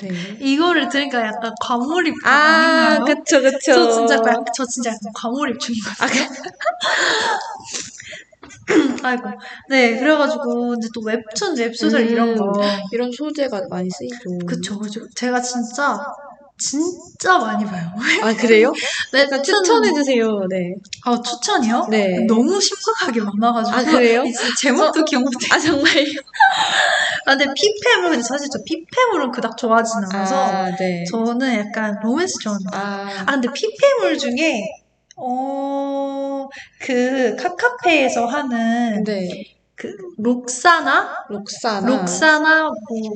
[0.00, 0.10] 네.
[0.40, 3.00] 이거를 들으니까 약간 과몰입 아?
[3.04, 3.58] 그쵸, 그쵸.
[3.74, 6.28] 저 진짜 약간, 저 진짜 약간 과몰입 중인 것 같아요.
[9.02, 9.30] 아이고.
[9.68, 12.08] 네, 그래가지고, 이제 또 웹툰, 웹소설 음.
[12.08, 12.52] 이런 거.
[12.92, 14.38] 이런 소재가 많이 쓰이죠.
[14.46, 15.00] 그쵸, 그쵸.
[15.16, 15.98] 제가 진짜,
[16.58, 17.88] 진짜 많이 봐요.
[18.22, 18.72] 아, 그래요?
[19.12, 20.46] 네, 약간 추천해주세요.
[20.50, 20.74] 네.
[21.04, 21.86] 아, 추천이요?
[21.88, 22.26] 네.
[22.26, 23.76] 너무 심각하게 많아가지고.
[23.76, 24.24] 아, 그래요?
[24.58, 25.46] 제목도 기억 못해.
[25.52, 26.04] 아, 정말요?
[27.26, 31.04] 아, 근데 피폐물, 근데 사실 저 피폐물은 그닥 좋아하진 않아서, 아, 네.
[31.10, 32.70] 저는 약간 로맨스 좋아합니다.
[32.76, 34.64] 아, 아, 근데 피폐물 중에,
[35.16, 36.48] 어,
[36.80, 39.28] 그, 카카페에서 하는, 네.
[39.78, 41.26] 그, 록사나?
[41.28, 41.86] 록사나.
[41.88, 42.74] 록사나, 뭐,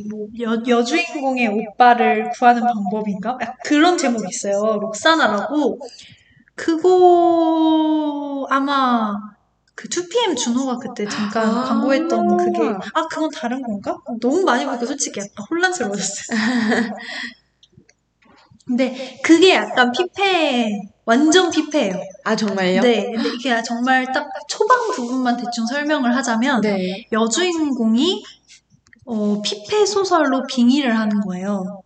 [0.09, 3.37] 뭐, 여, 여주인공의 오빠를 구하는 방법인가?
[3.65, 4.79] 그런 제목이 있어요.
[4.81, 5.81] 록사나라고.
[6.55, 9.13] 그거, 아마,
[9.75, 11.65] 그 2PM 준호가 그때 잠깐 아.
[11.65, 12.63] 광고했던 그게,
[12.95, 13.99] 아, 그건 다른 건가?
[14.21, 16.39] 너무 많이 보니까 솔직히 약간 혼란스러워졌어요.
[18.67, 21.95] 근데 그게 약간 피폐, 완전 피폐예요.
[22.25, 22.81] 아, 정말요?
[22.81, 27.07] 네, 근데 이게 정말 딱 초반 부분만 대충 설명을 하자면, 네.
[27.11, 28.23] 여주인공이
[29.05, 31.83] 어, 피폐 소설로 빙의를 하는 거예요.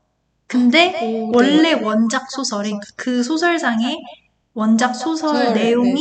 [0.47, 1.31] 근데 오, 네.
[1.33, 3.99] 원래 원작 소설이 그 소설상의
[4.55, 6.01] 원작 소설 내용이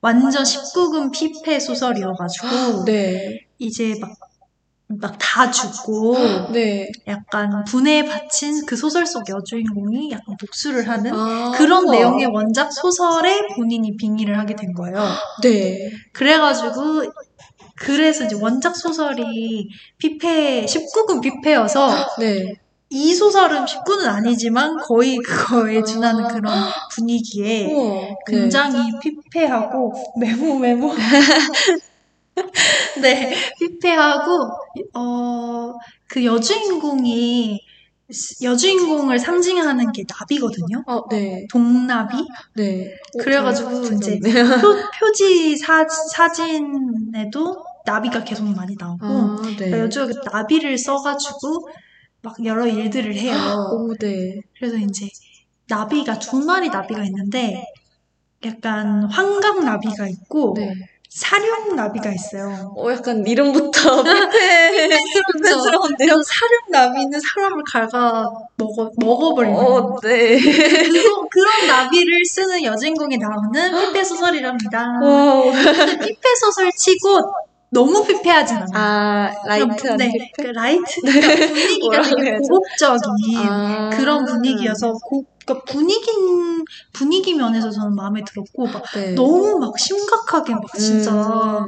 [0.00, 3.46] 완전 19금 피폐 소설이어가지고 네.
[3.58, 4.10] 이제 막
[4.88, 6.16] 막 다 죽고
[6.52, 6.88] 네.
[7.08, 11.92] 약간 분해에 바친 그 소설 속 여주인공이 약간 복수를 하는 아, 그런 우와.
[11.92, 15.04] 내용의 원작 소설에 본인이 빙의를 하게 된 거예요.
[15.42, 15.90] 네.
[16.12, 17.02] 그래가지고
[17.76, 19.68] 그래서 이제 원작 소설이
[19.98, 22.54] 피폐 19금 피폐여서 네.
[22.90, 26.54] 이 소설은 19는 아니지만 거의 그거에 준하는 그런
[26.92, 28.08] 분위기에 우와.
[28.26, 30.92] 굉장히 피폐하고 메모 메모
[33.02, 34.50] 네 피폐하고
[34.94, 35.74] 어
[36.14, 37.60] 그 여주인공이
[38.42, 40.84] 여주인공을 상징하는 게 나비거든요.
[40.86, 41.44] 어, 네.
[41.50, 42.24] 동나비
[42.54, 42.94] 네.
[43.20, 44.32] 그래가지고 어, 이제 네.
[44.32, 44.40] 표,
[45.00, 49.56] 표지 사, 사진에도 나비가 계속 많이 나오고 아, 네.
[49.56, 51.68] 그러니까 여주가 그 나비를 써가지고
[52.22, 53.34] 막 여러 일들을 해요.
[53.72, 54.40] 오, 네.
[54.56, 55.08] 그래서 이제
[55.66, 57.64] 나비가 두 마리 나비가 있는데
[58.46, 60.74] 약간 환각 나비가 있고 네.
[61.14, 62.74] 살육 나비가 있어요.
[62.76, 64.88] 어, 약간 이름부터 피폐.
[65.32, 66.20] 피폐스러운데요?
[66.24, 68.24] 살육 나비는 사람을 갉아
[68.56, 70.36] 먹어 먹어버리는 어, 네.
[70.40, 74.86] 그런, 그런 나비를 쓰는 여주인공이 나오는 피폐 소설이랍니다.
[75.76, 77.20] 근데 피폐 소설 치고
[77.70, 78.68] 너무 피폐하진 않아요.
[78.74, 80.10] 아, light한 네?
[80.36, 82.38] 그 light 그러니까 분위기가 되게?
[82.38, 83.00] 고급적인
[83.48, 83.90] 아.
[83.90, 86.10] 그런 분위기여서 고, 그러니까 분위기
[86.92, 89.14] 분위기 면에서 저는 마음에 들었고 막 네.
[89.14, 91.66] 너무 막 심각하게 막 진짜 음.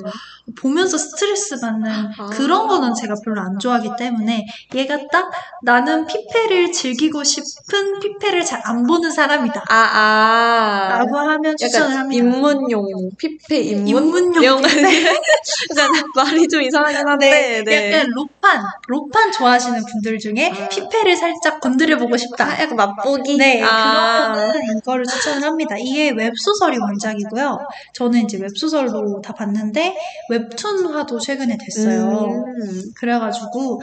[0.61, 2.27] 보면서 스트레스 받는 아.
[2.27, 5.31] 그런 거는 제가 별로 안 좋아하기 때문에 얘가 딱
[5.63, 9.65] 나는 피폐를 즐기고 싶은 피폐를 잘 안 보는 사람이다.
[9.69, 10.99] 아, 아.
[10.99, 12.25] 라고 하면 추천을 합니다.
[12.25, 13.89] 입문용, 피폐 입문?
[13.89, 14.63] 입문용 용.
[15.79, 17.93] 약간 말이 좀 이상하긴 한데, 네.
[17.93, 20.69] 약간 로판, 로판 좋아하시는 분들 중에 아.
[20.69, 22.45] 피폐를 살짝 건드려 보고 싶다.
[22.45, 23.37] 아, 약간 맛보기?
[23.37, 24.33] 네, 아.
[24.33, 25.77] 그러면은 이거를 추천을 합니다.
[25.79, 27.59] 이게 웹소설이 원작이고요.
[27.95, 29.97] 저는 이제 웹소설로 다 봤는데,
[30.31, 32.45] 웹툰화도 최근에 됐어요.
[32.47, 32.83] 음.
[32.97, 33.83] 그래가지고,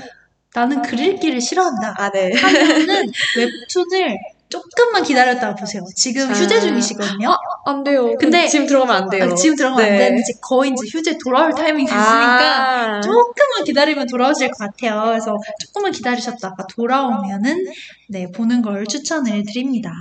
[0.54, 1.96] 나는 글 읽기를 싫어한다.
[1.98, 2.32] 아, 네.
[2.34, 4.18] 하면은 웹툰을
[4.50, 5.82] 조금만 기다렸다가 보세요.
[5.96, 6.34] 지금 아.
[6.34, 7.36] 휴재 중이시거든요.
[7.66, 8.14] 안 돼요.
[8.20, 9.24] 근데- 지금 들어가면 안 돼요.
[9.24, 9.98] 아, 지금 들어가면 안 네.
[9.98, 13.02] 되는데, 이제 거의 이제 휴재 돌아올 타이밍이 됐으니까, 아.
[13.02, 15.04] 조금만 기다리면 돌아오실 것 같아요.
[15.12, 17.66] 그래서 조금만 기다리셨다가 돌아오면은
[18.10, 19.92] 네 보는 걸 추천을 드립니다.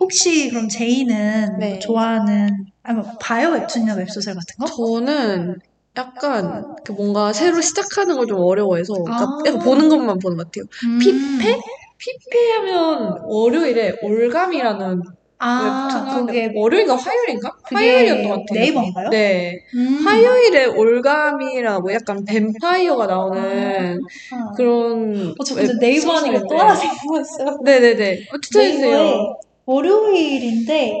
[0.00, 1.78] 혹시 그럼 제이는 네.
[1.78, 2.50] 좋아하는
[2.82, 4.66] 아니 뭐 바이오 웹툰이나 웹소설 같은 거?
[4.66, 5.56] 저는
[5.96, 9.38] 약간 그 뭔가 새로 시작하는 걸 좀 어려워해서 그러니까 아.
[9.46, 10.64] 약간 보는 것만 보는 것 같아요.
[10.84, 10.98] 음.
[10.98, 11.58] 피폐?
[11.98, 15.02] 피폐하면 월요일에 올가미라는
[15.40, 17.52] 아 그게 월요일인가 화요일인가?
[17.62, 18.60] 화요일이었던 것 같아요.
[18.60, 19.08] 네이버인가요?
[19.10, 19.64] 네.
[19.74, 20.04] 음.
[20.04, 24.00] 화요일에 올가미라고 약간 뱀파이어가 나오는
[24.32, 24.52] 아.
[24.56, 27.60] 그런 어, 저 근데 네이버 하니까 또 하나 생각났어요.
[27.62, 28.28] 네네네.
[28.32, 29.38] 어, 추천해주세요.
[29.64, 30.98] 월요일인데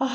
[0.00, 0.08] 아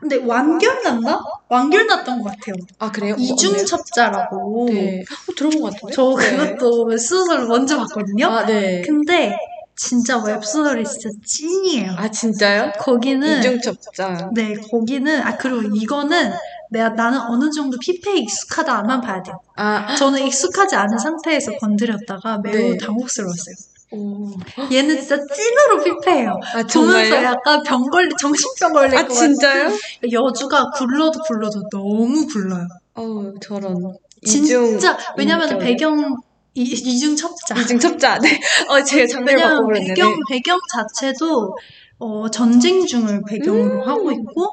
[0.00, 1.22] 근데 완결 났나?
[1.48, 2.56] 완결 났던 것 같아요.
[2.78, 3.14] 아 그래요?
[3.16, 4.66] 이중첩자라고.
[4.70, 5.00] 네.
[5.02, 5.94] 어, 들어본 것 같은데?
[5.94, 6.54] 저 네.
[6.54, 8.26] 그것도 웹소설 먼저 봤거든요.
[8.26, 8.82] 아 네.
[8.82, 9.36] 근데
[9.76, 11.92] 진짜 웹소설이 진짜 찐이에요.
[11.96, 12.72] 아 진짜요?
[12.78, 14.30] 거기는 이중첩자.
[14.34, 16.32] 네 거기는 아 그리고 이거는
[16.70, 19.38] 내가 나는 어느 정도 피폐에 익숙하다만 봐야 돼요.
[19.56, 22.76] 아 저는 익숙하지 않은 상태에서 건드렸다가 매우 네.
[22.78, 23.54] 당혹스러웠어요.
[23.92, 24.30] 오.
[24.72, 26.30] 얘는 진짜 찐으로 피폐해요.
[26.54, 27.22] 아 보면서?
[27.22, 29.64] 약간 병 걸리 정신병 걸릴 아 것 진짜요?
[29.64, 29.78] 같은
[30.12, 32.66] 여주가 굴러도 굴러도 너무 굴러요.
[32.94, 33.76] 어우 저런.
[34.24, 35.58] 진짜 왜냐면.
[35.58, 36.16] 배경
[36.54, 37.60] 이, 이중 첩자.
[37.60, 38.18] 이중 첩자.
[38.18, 38.28] 네.
[38.68, 39.88] 어 제가 장르를 바꿔버렸네.
[39.88, 41.56] 배경 배경 자체도
[41.98, 43.88] 어, 전쟁 중을 배경으로 음.
[43.88, 44.50] 하고 있고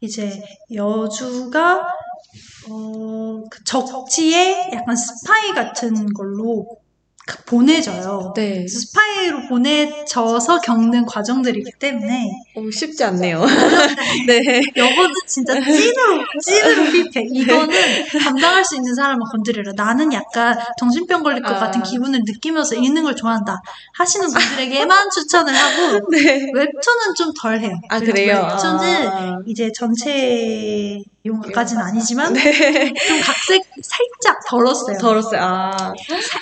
[0.00, 0.42] 이제
[0.72, 1.86] 여주가
[2.70, 6.74] 어, 그 적지에 약간 스파이 같은 걸로 가-
[7.46, 8.32] 보내져요.
[8.36, 8.66] 네.
[8.68, 13.42] 스파이로 보내져서 겪는 과정들이기 때문에 어, 쉽지 않네요.
[14.26, 14.62] 네.
[14.76, 17.26] 여보는 진짜 찐으로 찐으로 피폐.
[17.32, 17.74] 이거는
[18.22, 19.72] 감당할 수 있는 사람은 건드려라.
[19.74, 21.60] 나는 약간 정신병 걸릴 것 아.
[21.60, 23.56] 같은 기분을 느끼면서 읽는 걸 좋아한다.
[23.94, 26.50] 하시는 분들에게만 추천을 하고 네.
[26.52, 27.74] 웹툰은 좀 덜해요.
[27.88, 28.48] 아 그래요?
[28.52, 29.38] 웹툰은 아.
[29.46, 32.92] 이제 전체 용어까지는 아니지만 네.
[32.92, 34.98] 좀 각색 살짝 덜었어요.
[34.98, 35.40] 덜었어요.
[35.40, 35.92] 아.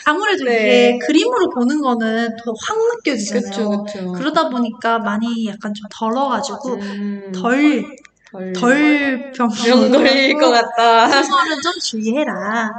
[0.06, 0.52] 아무래도 네.
[0.96, 3.42] 이게 그림으로 보는 거는 더 확 느껴지잖아요.
[3.50, 4.12] 그쵸 그쵸.
[4.12, 7.84] 그러다 보니까 많이 약간 좀 덜어가지고 음, 덜
[8.32, 8.52] 덜.
[8.54, 11.06] 덜 병, 병 걸릴 것 같다.
[11.22, 12.70] 소설은 좀 주의해라.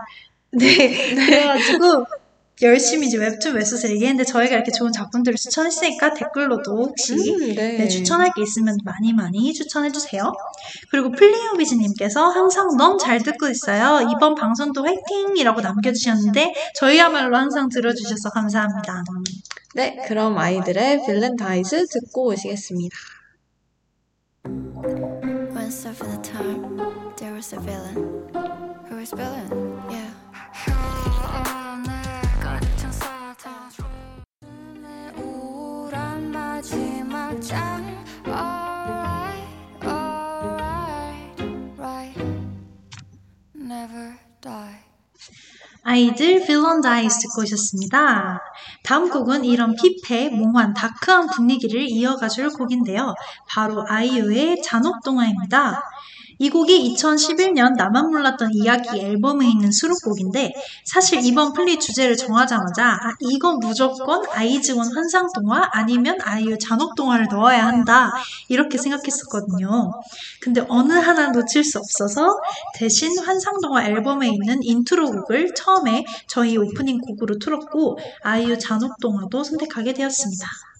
[0.52, 1.16] 네.
[1.16, 2.06] 그래가지고
[2.64, 7.78] 열심히 이제 웹툰 웹소설 얘기했는데 저희가 이렇게 좋은 작품들을 추천했으니까 댓글로도 혹시 음, 네.
[7.78, 10.34] 네, 추천할 게 있으면 많이 많이 추천해주세요.
[10.90, 14.08] 그리고 플리오비즈님께서 항상 너무 잘 듣고 있어요.
[14.10, 19.04] 이번 방송도 화이팅이라고 남겨주셨는데 저희야말로 항상 들어주셔서 감사합니다.
[19.76, 22.96] 네, 그럼 아이들의 빌렌다이즈 듣고 오시겠습니다.
[25.56, 26.78] Once upon a time,
[27.16, 27.96] there was a villain.
[28.90, 29.50] Who was villain?
[29.90, 31.23] Yeah.
[45.86, 48.40] 아이들 Villain Dies 듣고 오셨습니다.
[48.84, 53.14] 다음 곡은 이런 피폐, 몽환, dark한 분위기를 이어가줄 곡인데요.
[53.50, 55.84] 바로 아이유의 잔혹동화입니다.
[56.40, 60.54] 이 곡이 2011년 나만 몰랐던 이야기 앨범에 있는 수록곡인데
[60.86, 68.12] 사실 이번 플리 주제를 정하자마자 아, 이건 무조건 아이즈원 환상동화 아니면 아이유 잔혹동화를 넣어야 한다
[68.50, 69.92] 이렇게 생각했었거든요.
[70.42, 72.28] 근데 어느 하나 놓칠 수 없어서
[72.76, 80.73] 대신 환상동화 앨범에 있는 인트로 곡을 처음에 저희 오프닝 곡으로 틀었고 아이유 잔혹동화도 선택하게 되었습니다.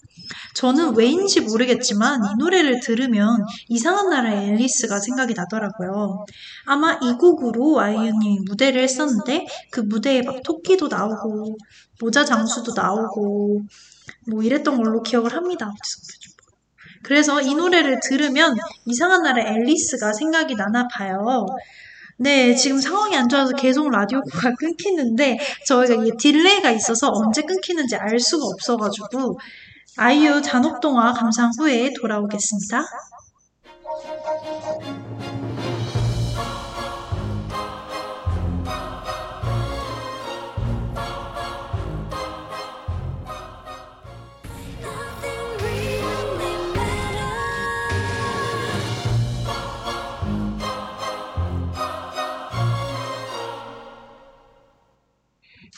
[0.56, 6.26] 저는 왜인지 모르겠지만 이 노래를 들으면 이상한 나라의 앨리스가 생각이 나더라고요.
[6.66, 11.58] 아마 이 곡으로 아이유님이 무대를 했었는데 그 무대에 막 토끼도 나오고
[12.02, 13.62] 모자 장수도 나오고
[14.30, 15.72] 뭐 이랬던 걸로 기억을 합니다.
[17.04, 18.56] 그래서 이 노래를 들으면
[18.86, 21.46] 이상한 나라의 앨리스가 생각이 나나 봐요.
[22.18, 28.20] 네, 지금 상황이 안 좋아서 계속 라디오가 끊기는데 저희가 이게 딜레이가 있어서 언제 끊기는지 알
[28.20, 29.40] 수가 없어가지고
[29.96, 32.84] 아이유 잔혹동화 감상 후에 돌아오겠습니다.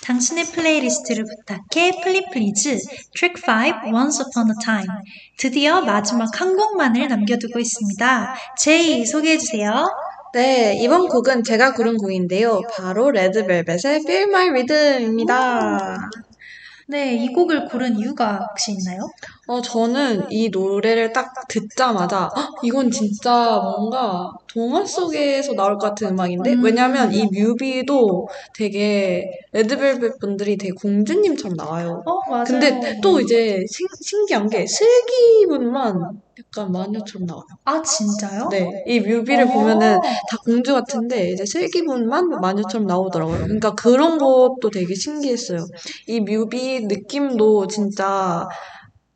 [0.06, 2.78] 당신의 플레이리스트를 부탁해 플리 플리즈
[3.16, 4.88] 트랙 5 Once Upon a Time
[5.36, 8.36] 드디어 마지막 한 곡만을 남겨두고 있습니다.
[8.60, 9.88] 제이 소개해 주세요.
[10.34, 12.62] 네, 이번 곡은 제가 고른 곡인데요.
[12.72, 15.98] 바로 레드벨벳의 Feel My Rhythm입니다.
[16.88, 19.10] 네, 이 곡을 고른 이유가 혹시 있나요?
[19.48, 26.12] 어, 저는 이 노래를 딱 듣자마자 "헉, 이건 진짜 뭔가 동화 속에서 나올 것 같은
[26.12, 26.54] 음악인데?
[26.54, 26.64] 음.
[26.64, 32.02] 왜냐면 이 뮤비도 되게 레드벨벳 분들이 되게 공주님처럼 나와요.
[32.06, 32.46] 어, 맞아요.
[32.46, 37.44] 근데 또 이제 신, 신기한 게 슬기분만 약간 마녀처럼 나와요.
[37.66, 38.48] 아, 진짜요?
[38.50, 39.52] 네, 이 뮤비를 어.
[39.52, 43.40] 보면은 다 공주 같은데 이제 슬기분만 마녀처럼 나오더라고요.
[43.40, 45.66] 그러니까 그런 것도 되게 신기했어요.
[46.08, 48.48] 이 뮤비 느낌도 진짜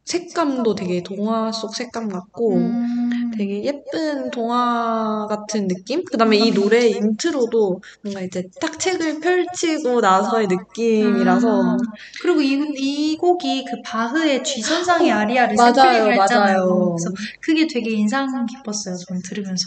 [0.10, 3.10] 색감도 되게 동화 속 색감 같고 음,
[3.40, 6.04] 되게 예쁜 동화 같은 느낌?
[6.04, 11.78] 그 다음에 이 노래 인트로도 뭔가 이제 딱 책을 펼치고 나서의 느낌이라서 음.
[12.22, 16.58] 그리고 이, 이 곡이 그 바흐의 G선상의 아리아를 맞아요, 샘플링을 했잖아요.
[16.58, 16.96] 맞아요.
[16.98, 17.10] 그래서
[17.42, 18.98] 그게 되게 인상 깊었어요.
[19.08, 19.64] 저는 들으면서.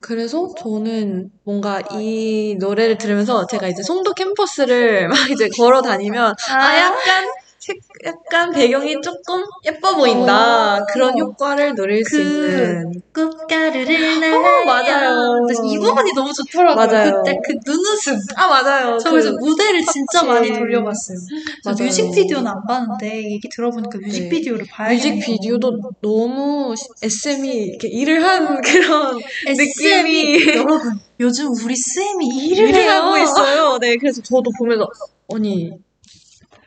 [0.00, 6.76] 그래서 저는 뭔가 이 노래를 들으면서 제가 이제 송도 캠퍼스를 막 이제 걸어 다니면 아
[6.78, 7.24] 약간
[7.66, 10.86] 색, 약간 배경이 조금 예뻐 보인다 어.
[10.92, 14.64] 그런 효과를 누릴 수그 있는 꽃가루를 날아요.
[14.66, 15.42] 맞아요.
[15.46, 16.86] 그래서 이 부분이 너무 좋더라고요.
[16.86, 17.22] 맞아요.
[17.22, 18.18] 그때 그 눈웃음.
[18.36, 20.26] 아 맞아요 저 그- 그래서 무대를 진짜 터치.
[20.26, 21.16] 많이 돌려봤어요.
[21.64, 21.84] 저 맞아요.
[21.84, 25.14] 뮤직비디오는 안 봤는데 얘기 들어보니까 뮤직비디오를 봐야겠네요.
[25.14, 30.80] 뮤직비디오도 너무 SM이 이렇게 일을 한 그런 SM이 느낌이 여러분
[31.20, 32.90] 요즘 우리 쌤이 일을, 일을 해요.
[32.92, 33.78] 하고 있어요.
[33.78, 34.86] 네, 그래서 저도 보면서
[35.32, 35.70] 아니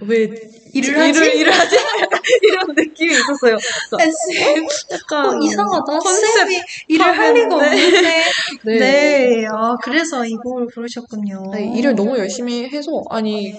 [0.01, 0.29] 왜
[0.73, 1.19] 일을 하지?
[1.19, 1.75] 일을, 일을 하지?
[2.43, 3.57] 이런 느낌이 있었어요.
[3.89, 5.83] 그래서 SM 약간 어, 이상하다.
[5.99, 7.55] 컨셉 쌤이 일을 할 리가.
[7.55, 8.23] 없는데.
[8.63, 8.79] 네.
[8.79, 9.45] 네.
[9.47, 11.51] 아, 그래서 이 곡을 부르셨군요.
[11.53, 13.55] 네, 일을 너무 열심히 해서 아니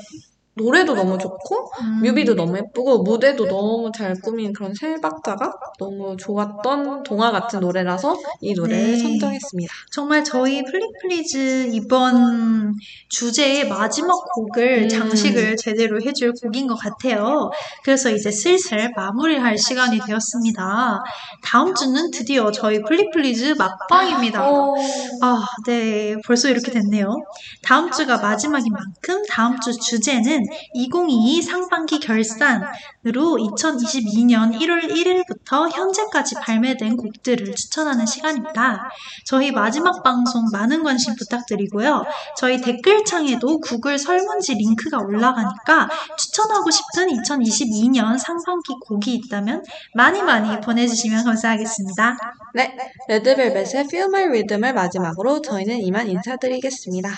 [0.59, 2.03] 노래도 너무 좋고 음.
[2.03, 8.17] 뮤비도 너무 예쁘고 무대도 너무 잘 꾸민 그런 세 박자가 너무 좋았던 동화 같은 노래라서
[8.41, 8.99] 이 노래를 네.
[8.99, 9.73] 선정했습니다.
[9.91, 12.75] 정말 저희 플리플리즈 이번
[13.09, 14.89] 주제의 마지막 곡을 음.
[14.89, 17.51] 장식을 제대로 해줄 곡인 것 같아요.
[17.85, 21.03] 그래서 이제 슬슬 마무리할 시간이 되었습니다.
[21.43, 24.51] 다음 주는 드디어 저희 플리플리즈 막방입니다.
[24.51, 24.75] 어,
[25.23, 26.17] 아, 네.
[26.27, 27.17] 벌써 이렇게 됐네요.
[27.63, 32.65] 다음 주가 마지막인 만큼 다음 주 주제는 2022 상반기 결산
[33.09, 38.91] 으로 2022년 1월 1일부터 현재까지 발매된 곡들을 추천하는 시간입니다.
[39.25, 42.05] 저희 마지막 방송 많은 관심 부탁드리고요.
[42.37, 45.89] 저희 댓글창에도 구글 설문지 링크가 올라가니까
[46.19, 52.19] 추천하고 싶은 2022년 상반기 곡이 있다면 많이 많이 보내주시면 감사하겠습니다.
[52.55, 52.77] 네,
[53.09, 57.11] 레드벨벳의 Feel My Rhythm을 마지막으로 저희는 이만 인사드리겠습니다.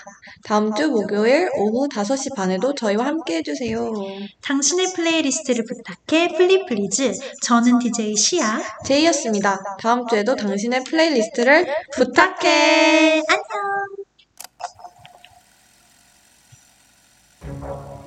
[0.44, 3.92] 다음 주 목요일 오후 5시 반에도 저희와 함께 해주세요.
[4.42, 7.12] 당신의 플레이리스트를 부탁해 플리플리즈
[7.42, 9.76] 저는 DJ 시아 제이였습니다.
[9.80, 13.22] 다음 주에도 당신의 플레이리스트를 부탁해.
[17.52, 17.99] 안녕.